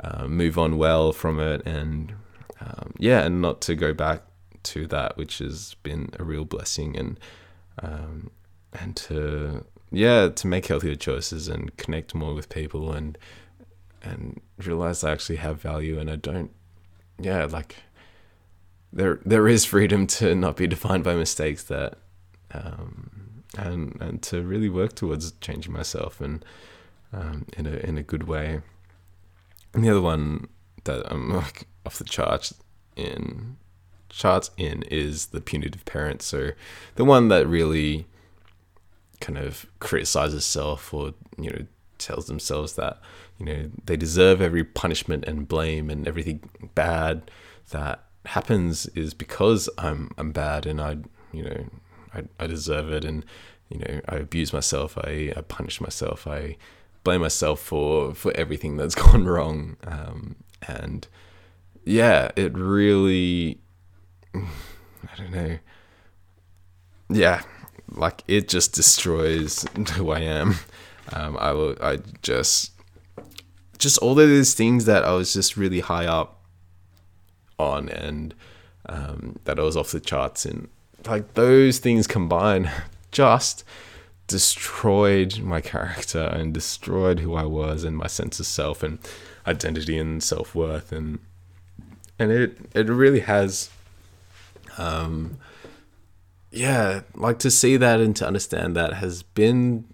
[0.03, 2.13] uh, move on well from it and
[2.61, 4.23] um, yeah and not to go back
[4.63, 7.19] to that which has been a real blessing and
[7.81, 8.31] um,
[8.73, 13.17] and to yeah to make healthier choices and connect more with people and
[14.03, 16.51] and realize I actually have value and I don't
[17.19, 17.75] yeah like
[18.91, 21.97] there there is freedom to not be defined by mistakes that
[22.51, 23.14] um,
[23.57, 26.43] and and to really work towards changing myself and
[27.13, 28.61] um, in a in a good way.
[29.73, 30.47] And the other one
[30.83, 32.53] that I'm like off the charts
[32.95, 33.57] in
[34.09, 36.21] charts in is the punitive parent.
[36.21, 36.51] So
[36.95, 38.07] the one that really
[39.19, 41.65] kind of criticizes self or you know
[41.97, 42.99] tells themselves that
[43.39, 47.31] you know they deserve every punishment and blame and everything bad
[47.71, 50.97] that happens is because I'm I'm bad and I
[51.31, 51.65] you know
[52.15, 53.05] I, I deserve it.
[53.05, 53.25] And
[53.69, 54.97] you know I abuse myself.
[54.97, 56.27] I, I punish myself.
[56.27, 56.57] I
[57.03, 59.77] blame myself for for everything that's gone wrong.
[59.85, 60.35] Um,
[60.67, 61.07] and
[61.83, 63.59] yeah it really
[64.35, 65.57] i don't know.
[67.09, 67.43] Yeah
[67.91, 70.55] like it just destroys who i am.
[71.13, 72.71] Um, i will i just
[73.77, 76.41] just all of these things that i was just really high up
[77.59, 78.33] on and
[78.87, 80.67] um, that i was off the charts and
[81.07, 82.69] like those things combined
[83.11, 83.63] just
[84.27, 88.99] destroyed my character and destroyed who I was and my sense of self and
[89.45, 91.19] identity and self worth and
[92.17, 93.69] and it it really has
[94.77, 95.37] um
[96.51, 99.85] yeah like to see that and to understand that has been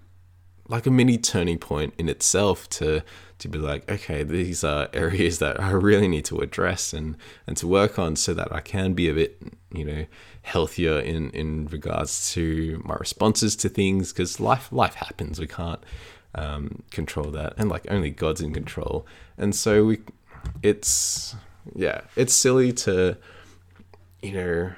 [0.71, 3.03] like a mini turning point in itself to
[3.37, 7.57] to be like okay these are areas that I really need to address and and
[7.57, 9.41] to work on so that I can be a bit
[9.73, 10.05] you know
[10.41, 15.39] healthier in in regards to my responses to things because life life happens.
[15.39, 15.83] We can't
[16.35, 17.53] um, control that.
[17.57, 19.05] And like only God's in control.
[19.37, 19.99] And so we
[20.63, 21.35] it's
[21.75, 23.15] yeah it's silly to
[24.23, 24.71] you know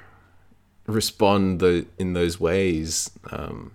[0.86, 3.72] respond the in those ways um,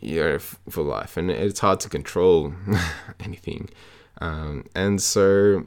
[0.00, 2.54] you know for life and it's hard to control
[3.20, 3.68] anything
[4.20, 5.64] um, and so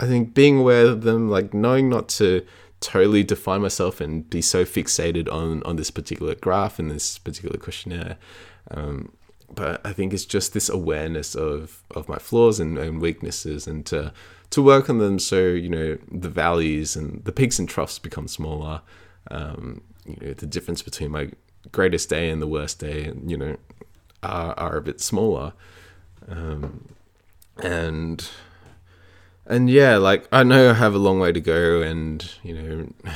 [0.00, 2.44] I think being aware of them like knowing not to
[2.80, 7.58] totally define myself and be so fixated on on this particular graph and this particular
[7.58, 8.16] questionnaire.
[8.70, 9.12] Um,
[9.52, 13.84] but I think it's just this awareness of of my flaws and, and weaknesses and
[13.86, 14.12] to
[14.50, 18.28] to work on them so you know the valleys and the peaks and troughs become
[18.28, 18.82] smaller.
[19.30, 21.30] Um, you know the difference between my
[21.72, 23.56] greatest day and the worst day, you know,
[24.22, 25.52] are are a bit smaller.
[26.28, 26.88] Um,
[27.62, 28.28] and
[29.46, 33.12] and yeah, like I know I have a long way to go, and you know,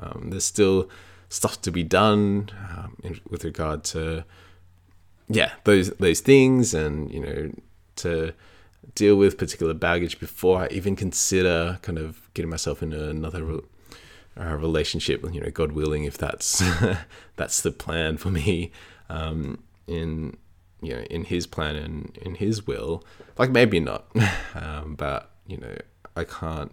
[0.00, 0.90] um, there's still
[1.28, 4.24] stuff to be done um, in, with regard to
[5.28, 7.52] yeah those those things, and you know,
[7.96, 8.32] to
[8.94, 13.62] deal with particular baggage before I even consider kind of getting myself into another
[14.36, 15.24] re- uh, relationship.
[15.32, 16.62] You know, God willing, if that's
[17.36, 18.72] that's the plan for me
[19.08, 20.36] um, in
[20.80, 23.04] you know in His plan and in His will.
[23.38, 24.06] Like maybe not,
[24.54, 25.76] um, but you know,
[26.16, 26.72] I can't,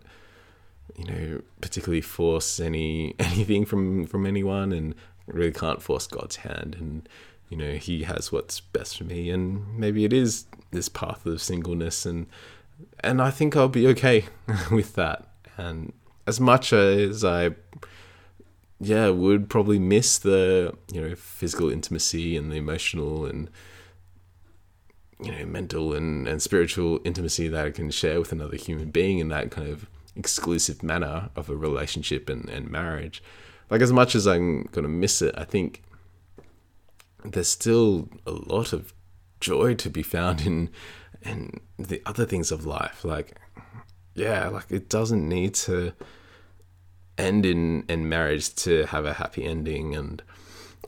[0.95, 6.75] you know, particularly force any anything from from anyone, and really can't force God's hand.
[6.79, 7.09] And
[7.49, 11.41] you know, He has what's best for me, and maybe it is this path of
[11.41, 12.27] singleness, and
[12.99, 14.25] and I think I'll be okay
[14.71, 15.27] with that.
[15.57, 15.93] And
[16.27, 17.55] as much as I
[18.79, 23.49] yeah, would probably miss the you know physical intimacy and the emotional and
[25.23, 29.17] you know mental and, and spiritual intimacy that I can share with another human being
[29.17, 33.23] in that kind of exclusive manner of a relationship and, and marriage.
[33.69, 35.81] Like as much as I'm gonna miss it, I think
[37.23, 38.93] there's still a lot of
[39.39, 40.69] joy to be found in
[41.23, 43.03] in the other things of life.
[43.03, 43.39] Like
[44.17, 45.93] yeah, like it doesn't need to
[47.17, 50.21] end in in marriage to have a happy ending and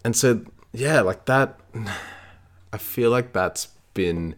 [0.04, 0.42] and so
[0.74, 1.60] yeah, like that.
[2.72, 4.36] I feel like that's been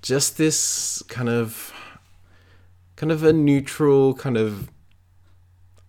[0.00, 1.74] just this kind of
[2.96, 4.70] kind of a neutral kind of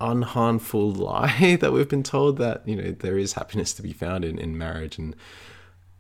[0.02, 4.26] unharmful lie that we've been told that you know there is happiness to be found
[4.26, 5.16] in, in marriage and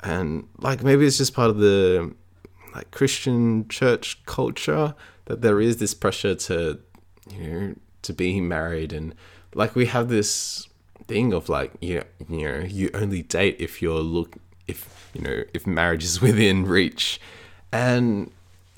[0.01, 2.13] and like maybe it's just part of the
[2.75, 4.93] like Christian church culture
[5.27, 6.79] that there is this pressure to
[7.29, 8.91] you know to be married.
[8.91, 9.13] And
[9.53, 10.67] like we have this
[11.07, 14.35] thing of like you know, you know you only date if you're look
[14.67, 17.21] if you know if marriage is within reach.
[17.71, 18.31] And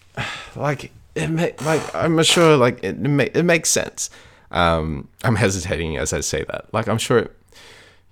[0.55, 4.09] like it make like I'm sure like it it, it makes sense.
[4.51, 6.73] Um I'm hesitating as I say that.
[6.73, 7.35] Like I'm sure it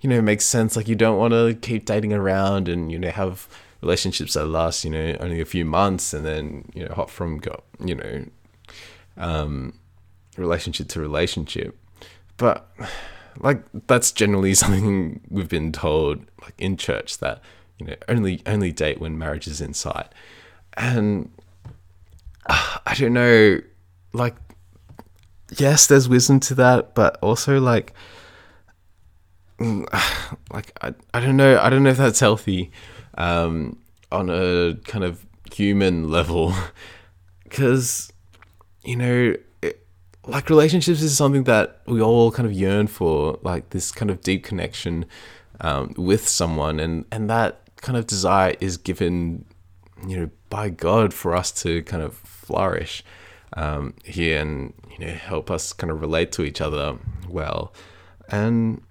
[0.00, 0.76] you know it makes sense.
[0.76, 3.48] Like you don't want to keep dating around and you know have
[3.80, 7.40] relationships that last you know only a few months and then you know hop from
[7.84, 8.24] you know
[9.16, 9.72] um
[10.36, 11.76] relationship to relationship.
[12.36, 12.68] But
[13.38, 17.40] like that's generally something we've been told like in church that
[17.78, 20.08] you know only only date when marriage is in sight.
[20.76, 21.30] And
[22.48, 23.60] uh, i don't know
[24.12, 24.36] like
[25.56, 27.92] yes there's wisdom to that but also like
[29.60, 32.70] like I, I don't know i don't know if that's healthy
[33.18, 33.78] um
[34.10, 36.54] on a kind of human level.
[37.44, 38.12] Because
[38.84, 39.34] you know
[40.28, 44.20] like relationships is something that we all kind of yearn for, like this kind of
[44.20, 45.06] deep connection
[45.60, 49.44] um, with someone, and and that kind of desire is given,
[50.06, 53.02] you know, by God for us to kind of flourish
[53.54, 56.98] um, here and you know help us kind of relate to each other
[57.28, 57.72] well,
[58.28, 58.82] and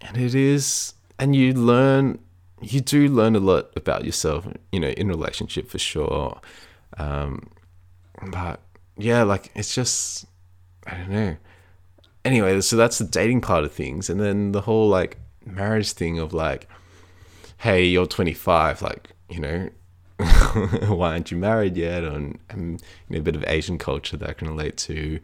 [0.00, 2.20] and it is, and you learn,
[2.60, 6.40] you do learn a lot about yourself, you know, in relationship for sure,
[6.96, 7.50] um,
[8.30, 8.60] but
[8.96, 10.26] yeah, like it's just
[10.86, 11.36] I don't know.
[12.24, 16.18] Anyway, so that's the dating part of things, and then the whole like marriage thing
[16.18, 16.68] of like,
[17.58, 19.70] hey, you're 25, like you know,
[20.88, 22.04] why aren't you married yet?
[22.04, 25.20] And, and you know, a bit of Asian culture that I can relate to.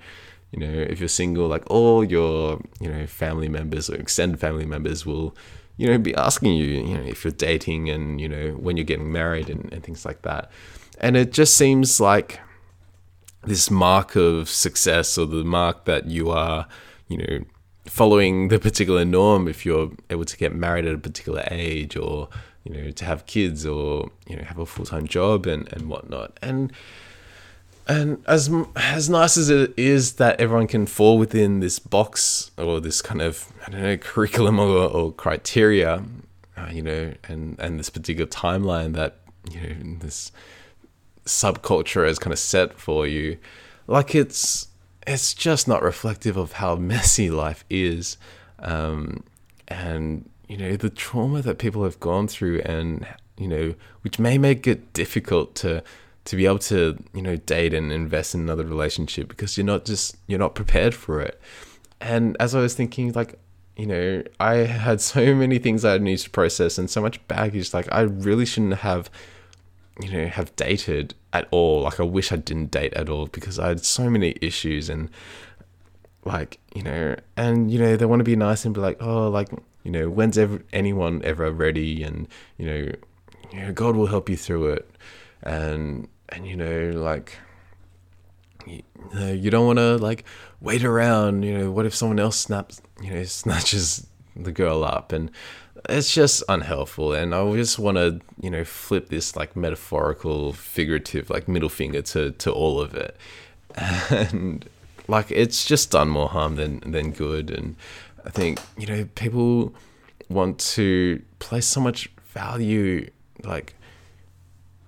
[0.50, 4.66] You know, if you're single, like all your you know family members or extended family
[4.66, 5.34] members will
[5.82, 8.90] you know be asking you you know if you're dating and you know when you're
[8.92, 10.50] getting married and, and things like that
[10.98, 12.40] and it just seems like
[13.44, 16.66] this mark of success or the mark that you are,
[17.08, 17.44] you know,
[17.86, 22.28] following the particular norm if you're able to get married at a particular age or,
[22.62, 25.88] you know, to have kids or, you know, have a full time job and, and
[25.88, 26.38] whatnot.
[26.40, 26.72] And
[27.88, 32.80] and as as nice as it is that everyone can fall within this box or
[32.80, 36.04] this kind of I don't know curriculum or, or criteria,
[36.56, 39.16] uh, you know, and and this particular timeline that
[39.50, 40.32] you know this
[41.24, 43.38] subculture has kind of set for you
[43.86, 44.68] like it's
[45.06, 48.16] it's just not reflective of how messy life is.
[48.58, 49.24] Um,
[49.68, 53.06] and you know the trauma that people have gone through and
[53.38, 55.82] you know which may make it difficult to
[56.24, 59.84] to be able to you know date and invest in another relationship because you're not
[59.84, 61.40] just you're not prepared for it
[62.00, 63.38] and as i was thinking like
[63.76, 67.74] you know i had so many things i needed to process and so much baggage
[67.74, 69.10] like i really shouldn't have
[70.00, 71.82] you know, have dated at all.
[71.82, 75.10] Like I wish I didn't date at all because I had so many issues and
[76.24, 79.28] like, you know, and you know, they want to be nice and be like, "Oh,
[79.28, 79.48] like,
[79.82, 82.92] you know, when's ever anyone ever ready?" and you know,
[83.52, 84.88] you know, God will help you through it.
[85.42, 87.38] And and you know, like
[88.66, 88.82] you,
[89.16, 90.24] you don't want to like
[90.60, 95.12] wait around, you know, what if someone else snaps, you know, snatches the girl up?
[95.12, 95.30] And
[95.88, 97.12] it's just unhelpful.
[97.12, 102.02] And i just want to you know flip this like metaphorical figurative like middle finger
[102.02, 103.16] to to all of it.
[104.10, 104.68] And
[105.08, 107.50] like it's just done more harm than than good.
[107.50, 107.76] And
[108.24, 109.74] i think you know people
[110.28, 113.10] want to place so much value
[113.44, 113.74] like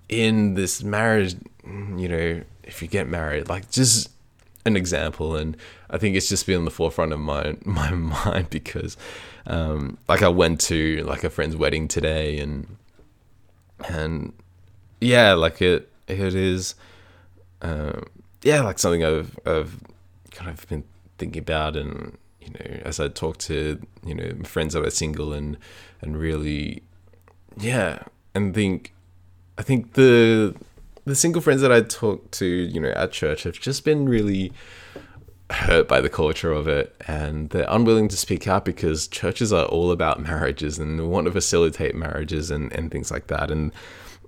[0.09, 1.35] in this marriage
[1.65, 4.11] you know if you get married like just
[4.67, 5.57] an example and
[5.91, 8.97] i think it's just been on the forefront of my my mind because
[9.47, 12.77] um, like I went to like a friend's wedding today, and
[13.89, 14.33] and
[15.01, 16.75] yeah, like it it is,
[17.63, 18.05] um,
[18.43, 19.79] yeah, like something I've I've
[20.31, 20.85] kind of been
[21.19, 25.35] thinking about, and you know, as I talk to you know friends that are single,
[25.35, 25.59] and
[26.01, 26.83] and really,
[27.59, 28.94] yeah, and think,
[29.59, 30.55] I think the
[31.05, 34.53] the single friends that I talk to, you know, at church have just been really
[35.51, 39.67] hurt by the culture of it and they're unwilling to speak out because churches are
[39.67, 43.51] all about marriages and want to facilitate marriages and, and things like that.
[43.51, 43.73] And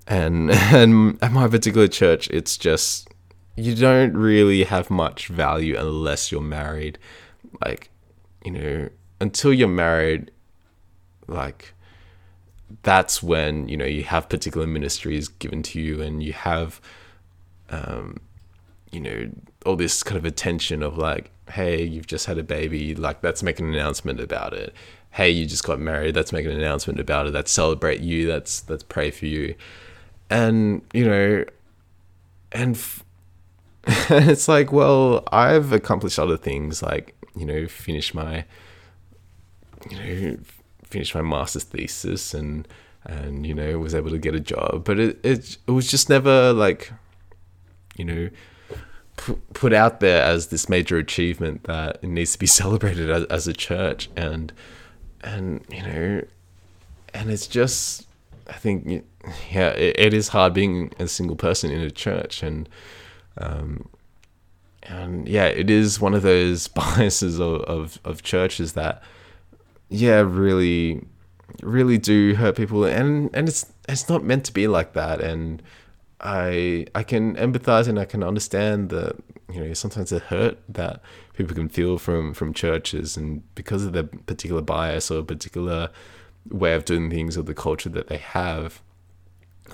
[0.06, 3.08] and and at my particular church it's just
[3.56, 6.98] you don't really have much value unless you're married.
[7.64, 7.90] Like
[8.44, 8.88] you know
[9.20, 10.30] until you're married
[11.26, 11.72] like
[12.82, 16.80] that's when you know you have particular ministries given to you and you have
[17.70, 18.18] um
[18.90, 19.30] you know
[19.64, 23.42] all this kind of attention of like hey you've just had a baby like let's
[23.42, 24.74] make an announcement about it.
[25.10, 27.34] Hey you just got married let's make an announcement about it.
[27.34, 28.28] Let's celebrate you.
[28.28, 29.54] Let's let's pray for you.
[30.28, 31.44] And you know
[32.52, 33.04] and f-
[34.10, 38.44] it's like well i've accomplished other things like you know finish my
[39.90, 40.36] you know
[40.86, 42.66] finish my master's thesis and
[43.04, 44.84] and you know was able to get a job.
[44.84, 46.92] But it it, it was just never like
[47.96, 48.28] you know
[49.54, 53.48] put out there as this major achievement that it needs to be celebrated as, as
[53.48, 54.08] a church.
[54.16, 54.52] And
[55.22, 56.22] and you know
[57.14, 58.06] and it's just
[58.48, 59.04] i think
[59.50, 62.42] yeah it, it is hard being a single person in a church.
[62.42, 62.68] And
[63.38, 63.88] um
[64.82, 69.02] and yeah it is one of those biases of, of, of churches that
[69.88, 71.02] yeah really
[71.62, 72.84] really do hurt people.
[72.84, 75.20] And and it's it's not meant to be like that.
[75.20, 75.62] And
[76.20, 79.16] I I can empathize and I can understand that
[79.52, 81.00] you know sometimes the hurt that
[81.34, 85.90] people can feel from from churches and because of their particular bias or particular
[86.50, 88.80] way of doing things or the culture that they have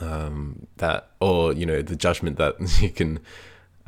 [0.01, 3.21] um, that or you know the judgment that you can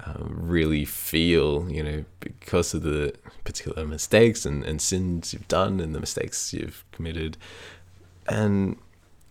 [0.05, 3.15] um, really feel you know because of the
[3.45, 7.37] particular mistakes and, and sins you've done and the mistakes you've committed.
[8.27, 8.77] And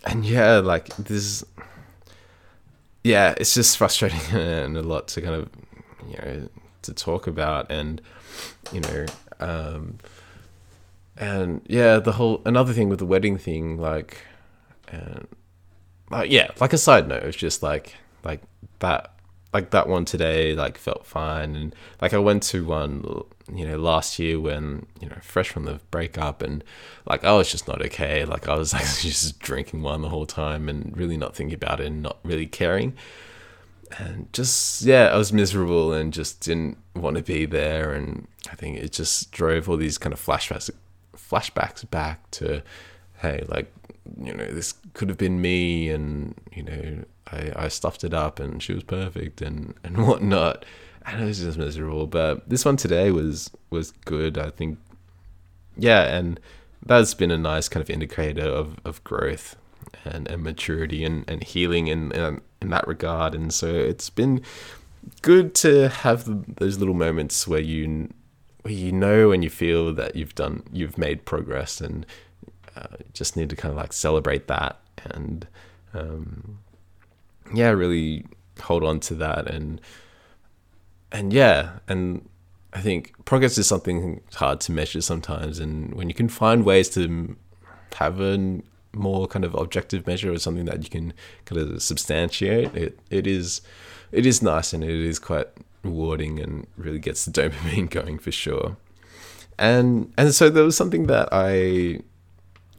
[0.06, 1.44] and yeah like this
[3.04, 5.50] yeah, it's just frustrating and a lot to kind of
[6.10, 6.50] you know
[6.84, 8.02] to talk about and
[8.72, 9.06] you know
[9.40, 9.98] um
[11.18, 14.26] and yeah the whole another thing with the wedding thing like
[14.90, 15.28] and
[16.10, 17.96] like yeah like a side note it's just like
[18.26, 18.42] like
[18.80, 19.13] that
[19.54, 21.56] like that one today like felt fine.
[21.56, 23.24] And like i went to one
[23.54, 26.64] you know last year when you know fresh from the breakup and
[27.06, 28.26] like i was just not okay.
[28.26, 31.80] Like i was like just drinking one the whole time and really not thinking about
[31.80, 32.96] it and not really caring.
[34.00, 37.94] And just yeah i was miserable and just didn't want to be there.
[37.94, 40.70] And i think it just drove all these kind of flashbacks
[41.16, 42.64] flashbacks back to
[43.24, 43.74] hey like
[44.22, 48.40] you know this could have been me and you know I, I stuffed it up
[48.40, 50.66] and she was perfect and, and whatnot.
[51.06, 52.08] And it was just miserable.
[52.08, 54.38] But this one today was was good.
[54.38, 54.80] I think
[55.76, 56.40] yeah, and
[56.86, 59.56] that's been a nice kind of indicator of, of growth
[60.06, 63.36] and, and maturity and, and healing in, in in that regard.
[63.36, 64.42] And so it's been
[65.22, 68.14] good to have those little moments where you
[68.62, 72.06] where you know and you feel that you've done you've made progress and
[72.76, 74.80] uh, just need to kind of like celebrate that
[75.12, 75.48] and
[75.94, 76.60] um,
[77.54, 78.26] yeah, really
[78.62, 79.82] hold on to that and
[81.12, 82.28] and yeah, and
[82.74, 86.90] I think progress is something hard to measure sometimes, and when you can find ways
[86.92, 87.36] to
[87.96, 88.62] have a
[88.94, 91.14] more kind of objective measure or something that you can
[91.46, 93.62] kind of substantiate, it it is
[94.12, 95.48] it is nice and it is quite
[95.84, 98.78] rewarding and really gets the dopamine going for sure.
[99.60, 102.00] And and so there was something that I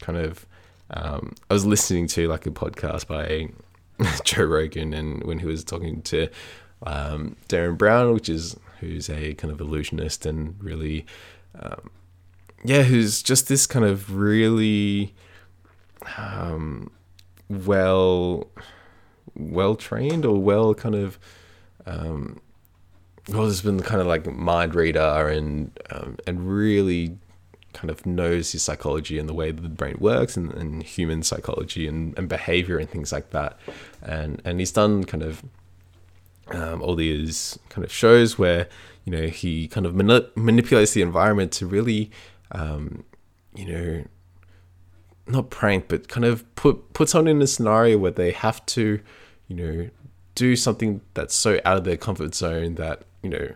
[0.04, 0.46] kind of
[0.90, 3.48] um, I was listening to like a podcast by
[4.24, 6.28] Joe Rogan and when he was talking to
[6.82, 11.06] um, Derren Brown, which is who's a kind of illusionist and really,
[11.58, 11.90] um,
[12.64, 15.14] yeah, who's just this kind of really
[16.18, 16.90] um,
[17.48, 18.48] well,
[19.34, 21.18] well trained or well kind of,
[21.86, 22.40] um,
[23.30, 27.16] well, has been kind of like mind reader and um, and really
[27.74, 31.86] kind of knows his psychology and the way the brain works and, and human psychology
[31.86, 33.58] and, and behavior and things like that.
[34.02, 35.42] And and he's done kind of
[36.48, 38.68] um, all these kind of shows where
[39.04, 42.10] you know he kind of mani- manipulates the environment to really
[42.52, 43.04] um,
[43.54, 44.04] you know
[45.26, 49.00] not prank but kind of put put someone in a scenario where they have to
[49.48, 49.88] you know
[50.34, 53.48] do something that's so out of their comfort zone that you know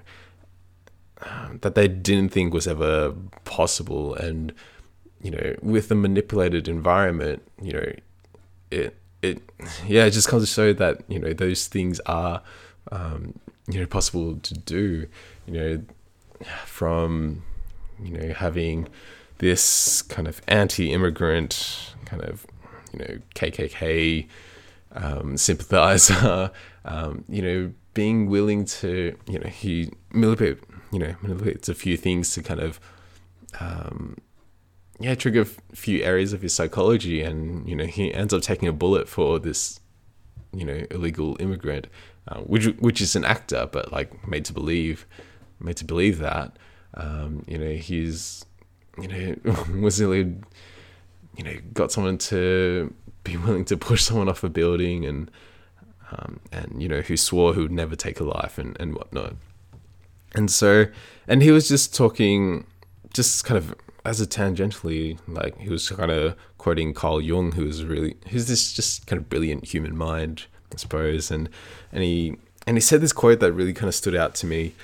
[1.61, 3.13] that they didn't think was ever
[3.45, 4.15] possible.
[4.15, 4.53] And
[5.23, 7.93] you know with the manipulated environment you know
[8.71, 9.43] it it
[9.87, 12.43] yeah it just comes to show that you know those things are
[12.93, 15.07] um, you know possible to do
[15.47, 15.83] you know
[16.65, 17.43] from
[18.03, 18.89] you know having
[19.39, 22.47] this kind of anti-immigrant kind of
[22.93, 24.27] you know KKK
[24.93, 26.51] um, sympathizer
[26.85, 30.59] um, you know being willing to you know he manipulate
[30.93, 32.81] you know manipulates a few things to kind of
[33.61, 34.17] um,
[35.01, 38.69] yeah trigger a few areas of his psychology and you know he ends up taking
[38.69, 39.81] a bullet for this
[40.53, 41.87] you know illegal immigrant
[42.29, 45.07] uh, which which is an actor but like made to believe
[45.61, 46.57] made to believe that
[46.95, 48.45] um, you know he's
[49.01, 50.35] you know was really
[51.37, 52.93] you know got someone to
[53.25, 55.31] be willing to push someone off a building and
[56.11, 59.35] um, and you know who swore who would never take a life and and whatnot.
[60.39, 60.87] And so,
[61.27, 62.65] and he was just talking,
[63.13, 63.75] just kind of
[64.05, 68.47] as a tangentially, like he was kind of quoting Carl Jung, who was really who's
[68.47, 71.49] this just kind of brilliant human mind, I suppose, and
[71.91, 72.37] and he
[72.69, 74.75] and he said this quote that really kind of stood out to me.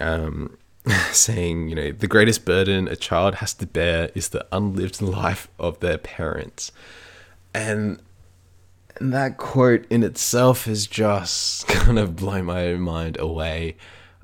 [0.00, 0.56] Um,
[1.12, 5.48] saying, you know, the greatest burden a child has to bear is the unlived life
[5.58, 6.72] of their parents.
[7.52, 8.00] And
[8.96, 13.76] and that quote in itself has just kind of blown my mind away.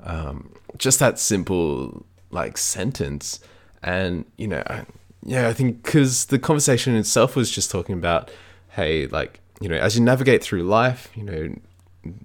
[0.03, 3.39] Um, just that simple like sentence,
[3.81, 4.85] and you know, I,
[5.23, 8.31] yeah, I think because the conversation itself was just talking about,
[8.69, 11.55] hey, like you know, as you navigate through life, you know,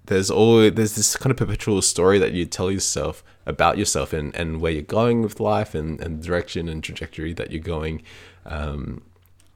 [0.07, 4.35] there's always there's this kind of perpetual story that you tell yourself about yourself and,
[4.35, 8.03] and where you're going with life and, and direction and trajectory that you're going.
[8.47, 9.03] Um,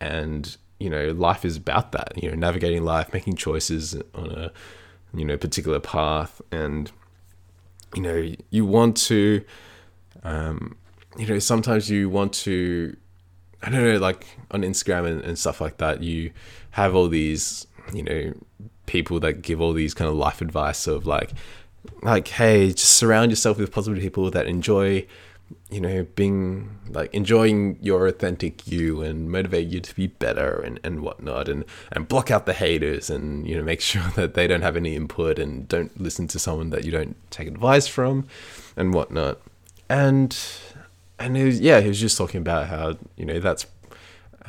[0.01, 4.53] and, you know, life is about that, you know, navigating life, making choices on a,
[5.15, 6.43] you know, particular path.
[6.51, 6.91] And,
[7.95, 9.45] you know, you want to,
[10.22, 10.76] um,
[11.16, 12.97] you know, sometimes you want to,
[13.62, 16.32] I don't know, like on Instagram and, and stuff like that, you
[16.72, 18.34] have all these, you know,
[18.86, 21.30] people that give all these kind of life advice of like,
[22.03, 25.07] like hey just surround yourself with positive people that enjoy
[25.71, 30.79] you know being like enjoying your authentic you and motivate you to be better and,
[30.85, 34.47] and whatnot and and block out the haters and you know make sure that they
[34.47, 38.27] don't have any input and don't listen to someone that you don't take advice from
[38.77, 39.41] and whatnot.
[39.89, 40.37] And
[41.19, 43.67] and was, yeah he was just talking about how you know that's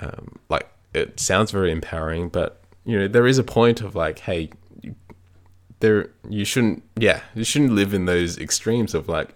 [0.01, 4.19] um, like it sounds very empowering but you know there is a point of like
[4.19, 4.49] hey
[5.79, 9.33] there you shouldn't yeah you shouldn't live in those extremes of like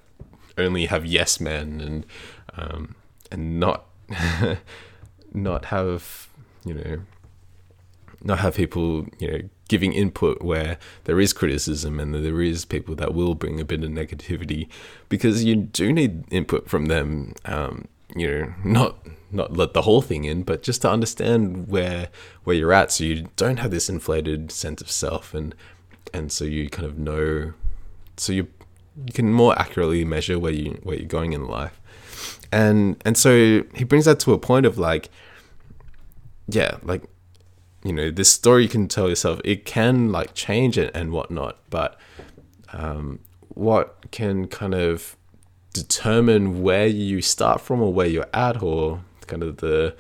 [0.60, 2.06] only have yes men and
[2.58, 2.96] um,
[3.32, 3.86] and not
[5.34, 6.30] not have
[6.66, 7.00] you know
[8.22, 12.96] not have people you know giving input where there is criticism and there is people
[12.96, 14.68] that will bring a bit of negativity
[15.10, 18.98] because you do need input from them um, you know not
[19.32, 22.10] not let the whole thing in but just to understand where
[22.44, 25.54] where you're at so you don't have this inflated sense of self and
[26.14, 27.54] and so you kind of know,
[28.18, 28.48] so you
[29.06, 31.80] you can more accurately measure where you where you're going in life,
[32.52, 35.10] and and so he brings that to a point of like,
[36.48, 37.04] yeah, like,
[37.84, 41.58] you know, this story you can tell yourself it can like change it and whatnot,
[41.70, 42.00] but
[42.74, 43.20] um,
[43.50, 45.16] what can kind of
[45.74, 49.96] determine where you start from or where you're at or kind of the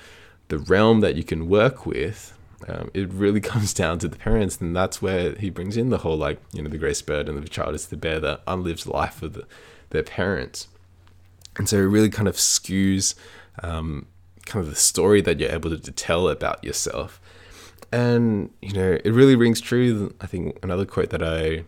[0.47, 2.33] the realm that you can work with
[2.67, 5.99] um, it really comes down to the parents, and that's where he brings in the
[5.99, 8.85] whole like you know the grace bird and the child is to bear the unlived
[8.85, 9.47] life of the,
[9.89, 10.67] their parents,
[11.57, 13.15] and so it really kind of skews
[13.63, 14.05] um,
[14.45, 17.21] kind of the story that you're able to tell about yourself,
[17.91, 20.13] and you know it really rings true.
[20.21, 21.63] I think another quote that I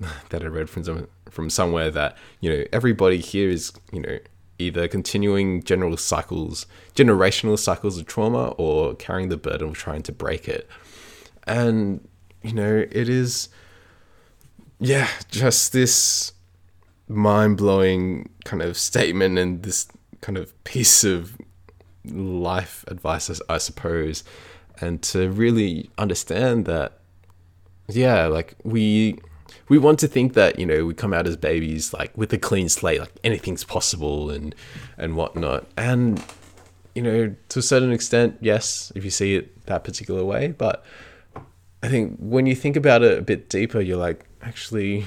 [0.30, 4.18] that I read from some, from somewhere that you know everybody here is you know
[4.58, 10.12] either continuing general cycles, generational cycles of trauma, or carrying the burden of trying to
[10.12, 10.68] break it.
[11.46, 12.06] And,
[12.42, 13.48] you know, it is,
[14.78, 16.32] yeah, just this
[17.08, 19.86] mind blowing kind of statement and this
[20.20, 21.36] kind of piece of
[22.04, 24.24] life advice, I suppose.
[24.80, 27.00] And to really understand that,
[27.88, 29.18] yeah, like we
[29.68, 32.38] we want to think that you know we come out as babies like with a
[32.38, 34.54] clean slate, like anything's possible and
[34.96, 35.66] and whatnot.
[35.76, 36.22] And
[36.94, 40.48] you know, to a certain extent, yes, if you see it that particular way.
[40.48, 40.82] But
[41.82, 45.04] I think when you think about it a bit deeper, you're like, actually,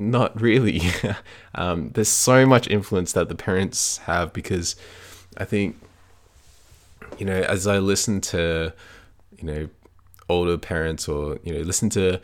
[0.00, 0.80] not really.
[1.54, 4.74] um, there's so much influence that the parents have because
[5.36, 5.76] I think,
[7.18, 8.72] you know, as I listen to,
[9.38, 9.68] you know,
[10.28, 12.20] older parents or, you know, listen to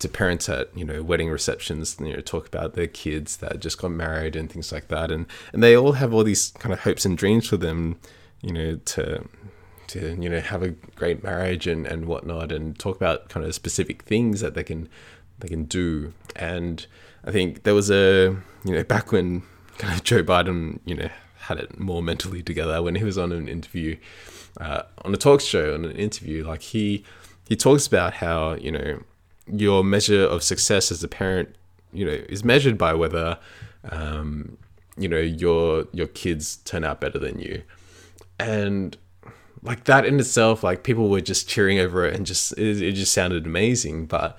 [0.00, 3.78] to parents at you know wedding receptions you know talk about their kids that just
[3.78, 5.10] got married and things like that.
[5.10, 7.98] And and they all have all these kind of hopes and dreams for them
[8.42, 9.24] you know to
[9.88, 13.54] to you know have a great marriage and and whatnot and talk about kind of
[13.54, 14.88] specific things that they can
[15.38, 16.12] they can do.
[16.36, 16.86] And
[17.24, 19.42] I think there was a you know back when
[19.78, 21.08] kind of Joe Biden you know
[21.40, 23.96] had it more mentally together when he was on an interview
[24.60, 27.02] uh, on a talk show on an interview like he
[27.48, 29.02] he talks about how you know
[29.52, 31.54] your measure of success as a parent,
[31.92, 33.38] you know, is measured by whether,
[33.90, 34.56] um,
[34.96, 37.62] you know, your your kids turn out better than you,
[38.38, 38.96] and
[39.62, 42.92] like that in itself, like people were just cheering over it and just it, it
[42.92, 44.38] just sounded amazing, but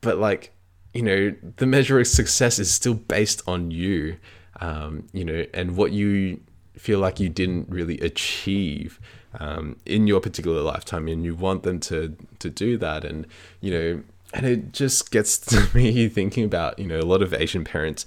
[0.00, 0.52] but like
[0.92, 4.16] you know, the measure of success is still based on you,
[4.60, 6.40] um, you know, and what you
[6.78, 9.00] feel like you didn't really achieve
[9.40, 13.04] um, in your particular lifetime and you want them to to do that.
[13.04, 13.26] And
[13.60, 17.32] you know and it just gets to me thinking about you know a lot of
[17.32, 18.04] asian parents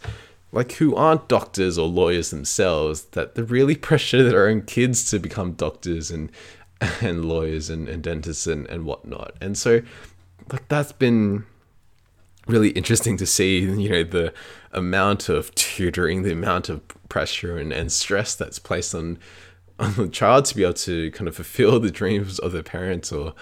[0.52, 5.20] like who aren't doctors or lawyers themselves that they really pressure their own kids to
[5.20, 6.32] become doctors and
[7.02, 9.36] and lawyers and, and dentists and, and whatnot.
[9.42, 9.82] And so
[10.52, 11.46] like that's been
[12.48, 14.34] really interesting to see you know the
[14.72, 19.18] amount of tutoring the amount of pressure and, and stress that's placed on on
[19.78, 23.34] the child to be able to kind of fulfill the dreams of their parents or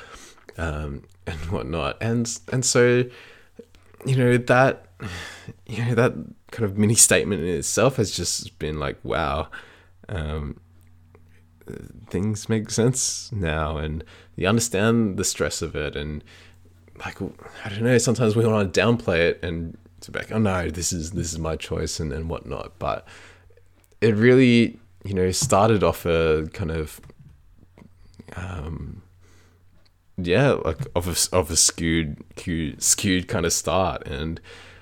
[0.57, 3.03] um, and whatnot and and so
[4.05, 4.87] you know that
[5.65, 6.13] you know that
[6.51, 9.47] kind of mini statement in itself has just been like wow
[10.09, 10.59] um,
[12.09, 14.03] things make sense now and
[14.35, 16.23] you understand the stress of it and
[16.99, 17.97] like I don't know.
[17.97, 21.33] Sometimes we want to downplay it and to be like, oh no, this is this
[21.33, 22.73] is my choice and and whatnot.
[22.79, 23.07] But
[24.01, 26.99] it really, you know, started off a kind of,
[28.35, 29.01] um,
[30.17, 32.23] yeah, like of a of a skewed
[32.81, 34.39] skewed, kind of start and.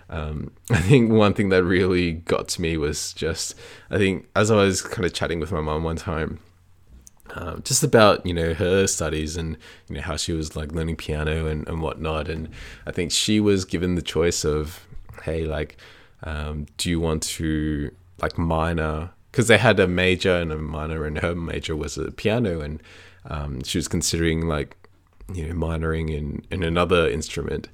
[0.09, 3.55] Um, I think one thing that really got to me was just,
[3.89, 6.39] I think as I was kind of chatting with my mom one time,
[7.35, 9.57] um, just about you know her studies and
[9.87, 12.49] you know how she was like learning piano and, and whatnot and
[12.85, 14.85] i think she was given the choice of
[15.23, 15.77] hey like
[16.23, 21.05] um, do you want to like minor because they had a major and a minor
[21.05, 22.83] and her major was a piano and
[23.25, 24.77] um, she was considering like
[25.33, 27.67] you know minoring in in another instrument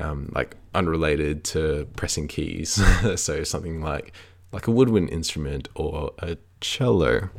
[0.00, 2.82] um, like unrelated to pressing keys
[3.20, 4.12] so something like
[4.50, 7.30] like a woodwind instrument or a cello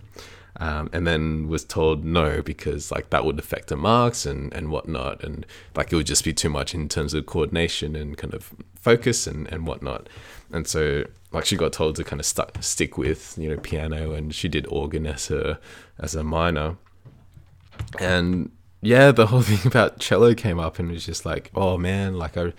[0.58, 4.70] um, and then was told no because like that would affect her marks and and
[4.70, 5.46] whatnot, and
[5.76, 9.28] like it would just be too much in terms of coordination and kind of focus
[9.28, 10.08] and and whatnot.
[10.52, 11.04] And so
[11.36, 14.48] like she got told to kind of st- stick with you know piano, and she
[14.48, 15.60] did organ as a
[16.00, 16.78] as a minor.
[18.00, 21.78] And yeah, the whole thing about cello came up, and it was just like, oh
[21.78, 22.54] man, like I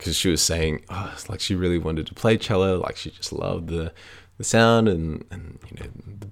[0.00, 3.34] because she was saying oh, like she really wanted to play cello like she just
[3.34, 3.92] loved the
[4.38, 5.90] the sound and and you know
[6.20, 6.28] the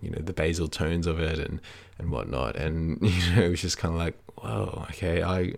[0.00, 1.60] you know the basal tones of it and
[1.98, 5.56] and whatnot and you know it was just kind of like whoa okay i you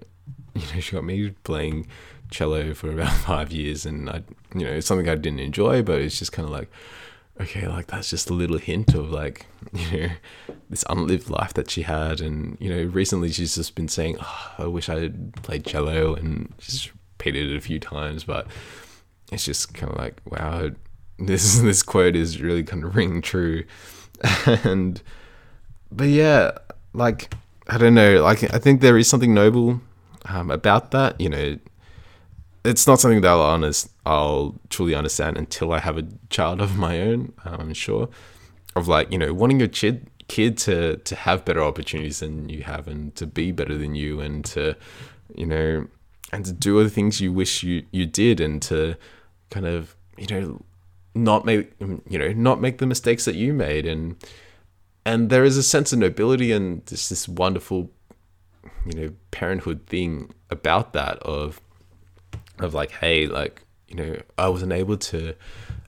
[0.55, 1.87] know she got me playing
[2.31, 4.23] cello for about five years and i
[4.55, 6.71] you know it's something i didn't enjoy but it's just kind of like
[7.41, 10.09] okay like that's just a little hint of like you know
[10.71, 14.55] this unlived life that she had and you know recently she's just been saying oh,
[14.59, 18.47] i wish i had played cello and she's repeated it a few times but
[19.31, 20.71] it's just kind of like wow
[21.19, 23.65] this this quote is really kind of ring true
[24.65, 25.03] and
[25.95, 26.53] but yeah,
[26.95, 27.33] like
[27.69, 29.81] I don't know, like I think there is something noble
[30.27, 31.21] um, about that.
[31.21, 31.59] You know,
[32.65, 36.77] it's not something that I'll honest I'll truly understand until I have a child of
[36.77, 37.33] my own.
[37.45, 38.09] I'm sure
[38.75, 42.63] of like you know wanting your kid kid to to have better opportunities than you
[42.63, 44.77] have and to be better than you and to
[45.35, 45.87] you know
[46.33, 48.97] and to do all the things you wish you you did and to
[49.51, 50.63] kind of you know
[51.15, 54.17] not make you know not make the mistakes that you made and
[55.05, 57.91] and there is a sense of nobility and this this wonderful
[58.87, 61.61] you know parenthood thing about that of
[62.59, 65.35] of like hey like you know I wasn't able to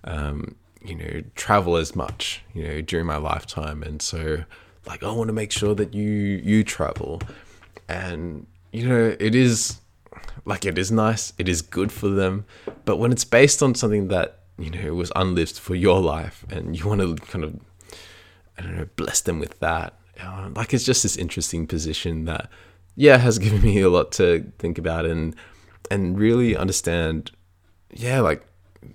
[0.04, 3.82] um you know travel as much you know during my lifetime.
[3.82, 4.44] And so
[4.86, 7.22] like I want to make sure that you you travel.
[7.88, 9.80] And you know it is
[10.44, 12.44] like it is nice it is good for them.
[12.84, 16.78] But when it's based on something that you know, was unlived for your life, and
[16.78, 17.58] you want to kind of,
[18.56, 19.94] I don't know, bless them with that.
[20.20, 22.48] Uh, like it's just this interesting position that,
[22.94, 25.06] yeah, has given me a lot to think about.
[25.06, 25.34] And
[25.90, 27.30] and really understand.
[27.90, 28.46] Yeah, like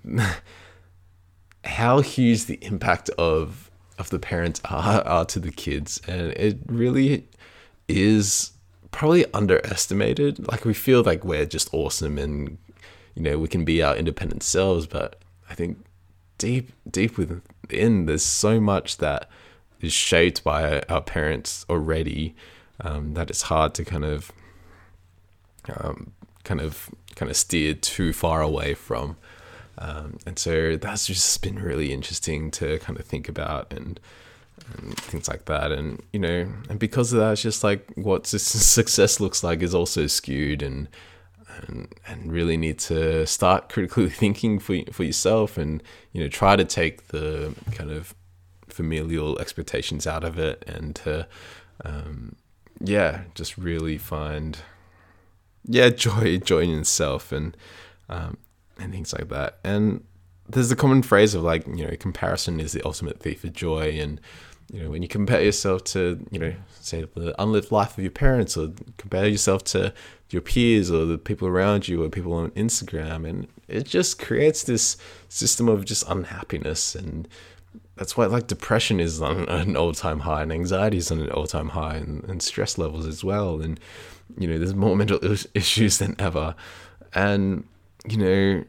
[1.64, 6.58] how huge the impact of of the parents are, are to the kids, and it
[6.66, 7.28] really
[7.88, 8.52] is
[8.90, 10.46] probably underestimated.
[10.50, 12.58] Like we feel like we're just awesome and
[13.14, 15.16] you know we can be our independent selves, but
[15.48, 15.78] I think
[16.38, 19.28] deep deep within there's so much that
[19.80, 22.34] is shaped by our parents already
[22.80, 24.32] um, that it's hard to kind of
[25.68, 26.12] um,
[26.50, 29.16] kind of kind of steer too far away from.
[29.78, 33.98] Um, and so that's just been really interesting to kind of think about and,
[34.74, 35.70] and, things like that.
[35.70, 39.74] And you know and because of that it's just like what success looks like is
[39.74, 40.88] also skewed and
[41.66, 45.82] and, and really need to start critically thinking for, for yourself and
[46.12, 48.14] you know try to take the kind of
[48.68, 51.26] familial expectations out of it and to
[51.84, 52.34] um,
[52.80, 54.58] yeah just really find
[55.64, 57.56] yeah joy joy in yourself and
[58.08, 58.36] um,
[58.78, 59.58] and things like that.
[59.62, 60.04] And
[60.48, 63.98] there's the common phrase of like you know comparison is the ultimate thief of joy.
[64.00, 64.20] And
[64.72, 68.10] you know when you compare yourself to you know say the unlived life of your
[68.10, 69.92] parents or compare yourself to
[70.30, 74.64] your peers or the people around you or people on instagram and it just creates
[74.64, 74.96] this
[75.28, 76.94] system of just unhappiness.
[76.94, 77.28] And
[77.96, 81.70] that's why like depression is on an all-time high and anxiety is on an all-time
[81.70, 83.60] high and, and stress levels as well.
[83.60, 83.78] And
[84.38, 85.18] you know there's more mental
[85.54, 86.54] issues than ever.
[87.14, 87.64] And
[88.08, 88.64] you know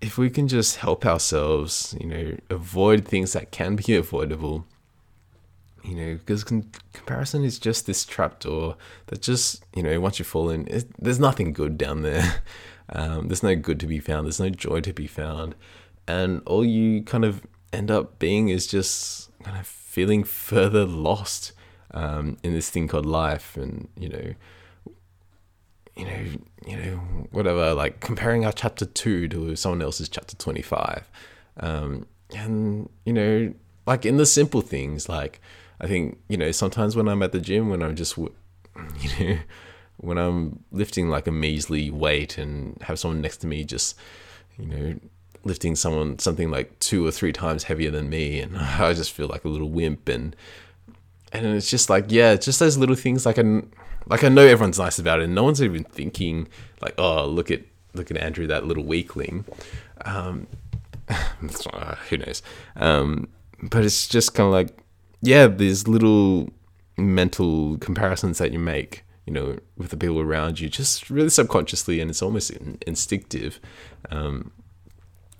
[0.00, 4.66] if we can just help ourselves you know avoid things that can be avoidable
[5.84, 8.76] you know because con- comparison is just this trapdoor
[9.06, 12.42] that just you know once you fall in it, there's nothing good down there.
[12.94, 14.26] Um, there's no good to be found.
[14.26, 15.54] There's no joy to be found.
[16.06, 21.52] And all you kind of end up being is just kind of feeling further lost
[21.92, 24.34] um, in this thing called life, and you know,
[25.96, 26.24] you know,
[26.66, 26.96] you know,
[27.30, 27.74] whatever.
[27.74, 31.08] Like comparing our chapter two to someone else's chapter twenty five,
[31.58, 33.54] um, and you know,
[33.86, 35.40] like in the simple things, like
[35.80, 38.30] I think you know sometimes when I'm at the gym, when I'm just, you
[39.20, 39.38] know,
[39.98, 43.96] when I'm lifting like a measly weight and have someone next to me just,
[44.58, 45.00] you know,
[45.44, 49.28] lifting someone something like two or three times heavier than me, and I just feel
[49.28, 50.08] like a little wimp.
[50.08, 50.34] And
[51.32, 53.26] and it's just like yeah, just those little things.
[53.26, 53.62] Like I
[54.06, 56.48] like I know everyone's nice about it, and no one's even thinking
[56.80, 57.62] like oh look at
[57.94, 59.44] look at Andrew that little weakling.
[60.04, 60.46] Um,
[62.08, 62.42] who knows?
[62.76, 63.28] Um,
[63.62, 64.76] but it's just kind of like
[65.20, 66.50] yeah, these little
[66.96, 72.00] mental comparisons that you make you know, with the people around you, just really subconsciously,
[72.00, 73.60] and it's almost in, instinctive.
[74.10, 74.52] Um,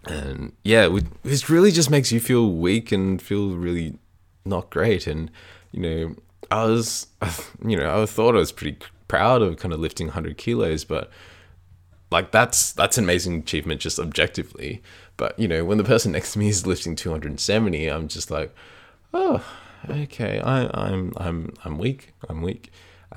[0.05, 3.99] and yeah, it really just makes you feel weak and feel really
[4.45, 5.07] not great.
[5.07, 5.31] And
[5.73, 6.17] you know,
[6.53, 7.07] I was,
[7.66, 8.78] you know, I thought I was pretty
[9.09, 11.11] proud of kind of lifting 100 kilos, but
[12.11, 14.82] like that's that's an amazing achievement just objectively.
[15.16, 18.55] But you know, when the person next to me is lifting 270, I'm just like,
[19.14, 19.44] oh,
[19.88, 22.12] okay, I, I'm I'm I'm weak.
[22.28, 22.70] I'm weak.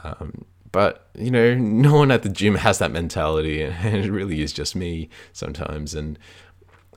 [0.04, 4.42] Um, but you know, no one at the gym has that mentality, and it really
[4.42, 5.94] is just me sometimes.
[5.94, 6.18] And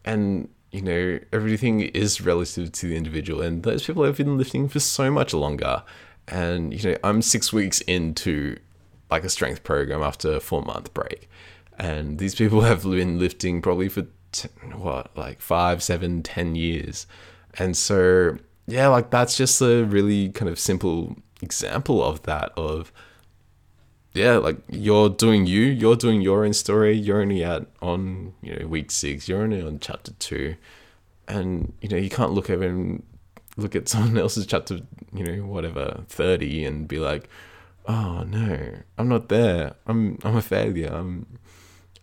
[0.04, 4.68] and you know everything is relative to the individual and those people have been lifting
[4.68, 5.82] for so much longer
[6.30, 8.56] and you know i'm six weeks into
[9.10, 11.28] like a strength program after a four month break
[11.78, 14.06] and these people have been lifting probably for
[14.74, 17.06] what like five seven ten years
[17.58, 22.92] and so yeah like that's just a really kind of simple example of that of
[24.18, 26.96] yeah, like you're doing you, you're doing your own story.
[26.96, 29.28] You're only at on you know week six.
[29.28, 30.56] You're only on chapter two,
[31.28, 33.02] and you know you can't look over and
[33.58, 34.80] look at someone else's chapter,
[35.12, 37.28] you know whatever thirty, and be like,
[37.86, 39.74] oh no, I'm not there.
[39.86, 40.88] I'm I'm a failure.
[40.92, 41.38] I'm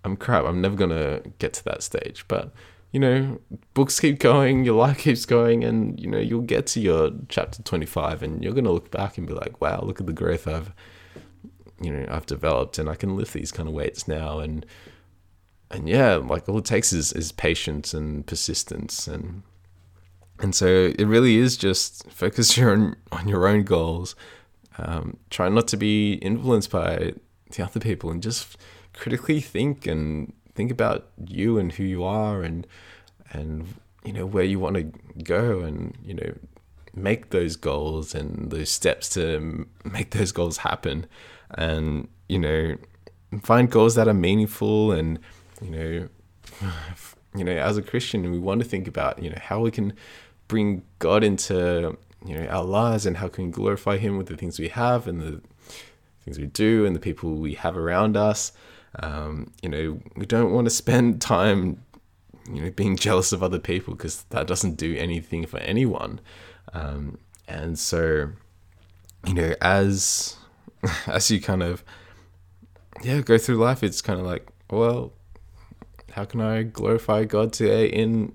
[0.04, 0.46] I'm crap.
[0.46, 2.26] I'm never gonna get to that stage.
[2.28, 2.52] But
[2.92, 3.40] you know,
[3.74, 7.64] books keep going, your life keeps going, and you know you'll get to your chapter
[7.64, 10.48] twenty five, and you're gonna look back and be like, wow, look at the growth
[10.48, 10.72] I've
[11.82, 14.66] you know I've developed and I can lift these kind of weights now and
[15.70, 19.44] and yeah like all it takes is is patience and persistence and
[20.40, 24.16] and so it really is just focus your own, on your own goals.
[24.78, 27.14] Um, try not to be influenced by
[27.52, 28.58] the other people and just
[28.94, 32.68] critically think and think about you and who you are and
[33.32, 34.84] and you know where you want to
[35.24, 36.34] go and you know
[36.94, 41.06] make those goals and those steps to make those goals happen.
[41.52, 42.76] And you know
[43.44, 45.20] find goals that are meaningful and
[45.62, 46.10] you know
[47.36, 49.94] you know as a christian we want to think about you know how we can
[50.48, 54.38] bring god into you know our lives and how can we glorify him with the
[54.38, 55.42] things we have and the
[56.24, 58.52] things we do and the people we have around us
[59.00, 61.82] um, you know we don't want to spend time
[62.52, 66.20] you know being jealous of other people because that doesn't do anything for anyone
[66.74, 67.18] um,
[67.48, 68.30] and so
[69.26, 70.38] you know as
[71.08, 71.84] as you kind of
[73.04, 75.14] yeah go through life, it's kind of like, well,
[76.12, 78.34] how can I glorify God today in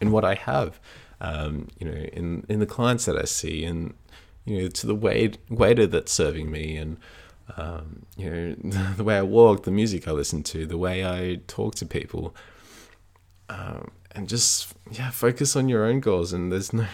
[0.00, 0.80] in what I have?
[1.20, 3.94] Um, you know, in in the clients that I see, and
[4.44, 6.98] you know, to the wait, waiter that's serving me, and
[7.56, 8.54] um, you know,
[8.96, 12.34] the, way I walk, the music I listen to, the way I talk to people,
[13.48, 16.32] um, and just yeah, focus on your own goals.
[16.32, 16.86] And there's no,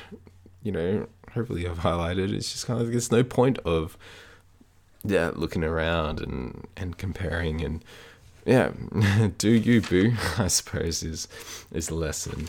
[0.62, 2.32] you know, hopefully I've highlighted.
[2.32, 3.96] It's just kind of there's no point of
[5.04, 7.84] yeah, looking around and and comparing and
[8.44, 8.72] yeah,
[9.38, 10.14] do you boo?
[10.38, 11.28] I suppose is
[11.72, 12.48] is the lesson,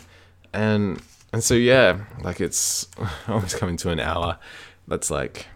[0.52, 1.00] and
[1.34, 2.86] and so yeah, like it's
[3.28, 4.38] almost coming to an hour.
[4.86, 5.46] That's like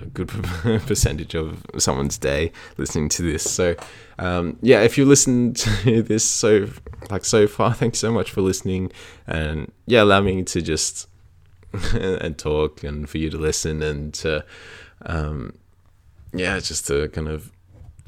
[0.00, 0.28] a good
[0.86, 3.48] percentage of someone's day listening to this.
[3.48, 3.76] So,
[4.18, 6.70] um, yeah, if you listened to this so
[7.10, 8.92] like so far, thanks so much for listening,
[9.26, 11.06] and yeah, allow me to just
[11.92, 14.42] and talk, and for you to listen, and to
[15.04, 15.52] um,
[16.32, 17.52] yeah, just to kind of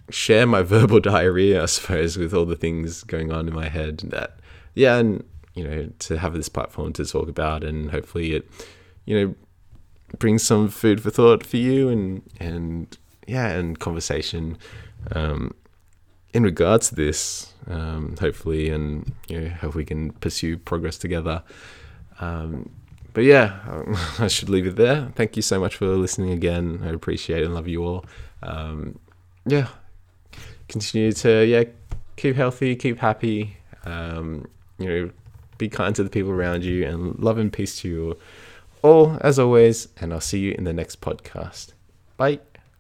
[0.08, 3.98] share my verbal diarrhea, I suppose, with all the things going on in my head.
[3.98, 4.38] That
[4.74, 5.24] yeah, and
[5.56, 8.48] you know, to have this platform to talk about, and hopefully it,
[9.06, 9.34] you know,
[10.18, 12.96] brings some food for thought for you, and and
[13.26, 14.58] yeah, and conversation
[15.12, 15.54] um,
[16.32, 17.52] in regards to this.
[17.68, 21.42] Um, hopefully, and you know, hope we can pursue progress together.
[22.20, 22.70] Um,
[23.14, 23.58] but yeah,
[24.18, 25.10] I should leave it there.
[25.16, 26.82] Thank you so much for listening again.
[26.84, 28.04] I appreciate and love you all.
[28.42, 28.98] Um,
[29.46, 29.68] yeah,
[30.68, 31.64] continue to yeah
[32.16, 33.56] keep healthy, keep happy.
[33.86, 34.46] Um,
[34.78, 35.10] you know,
[35.58, 38.18] be kind to the people around you, and love and peace to you
[38.82, 39.88] all as always.
[40.00, 41.72] And I'll see you in the next podcast.
[42.16, 42.40] Bye.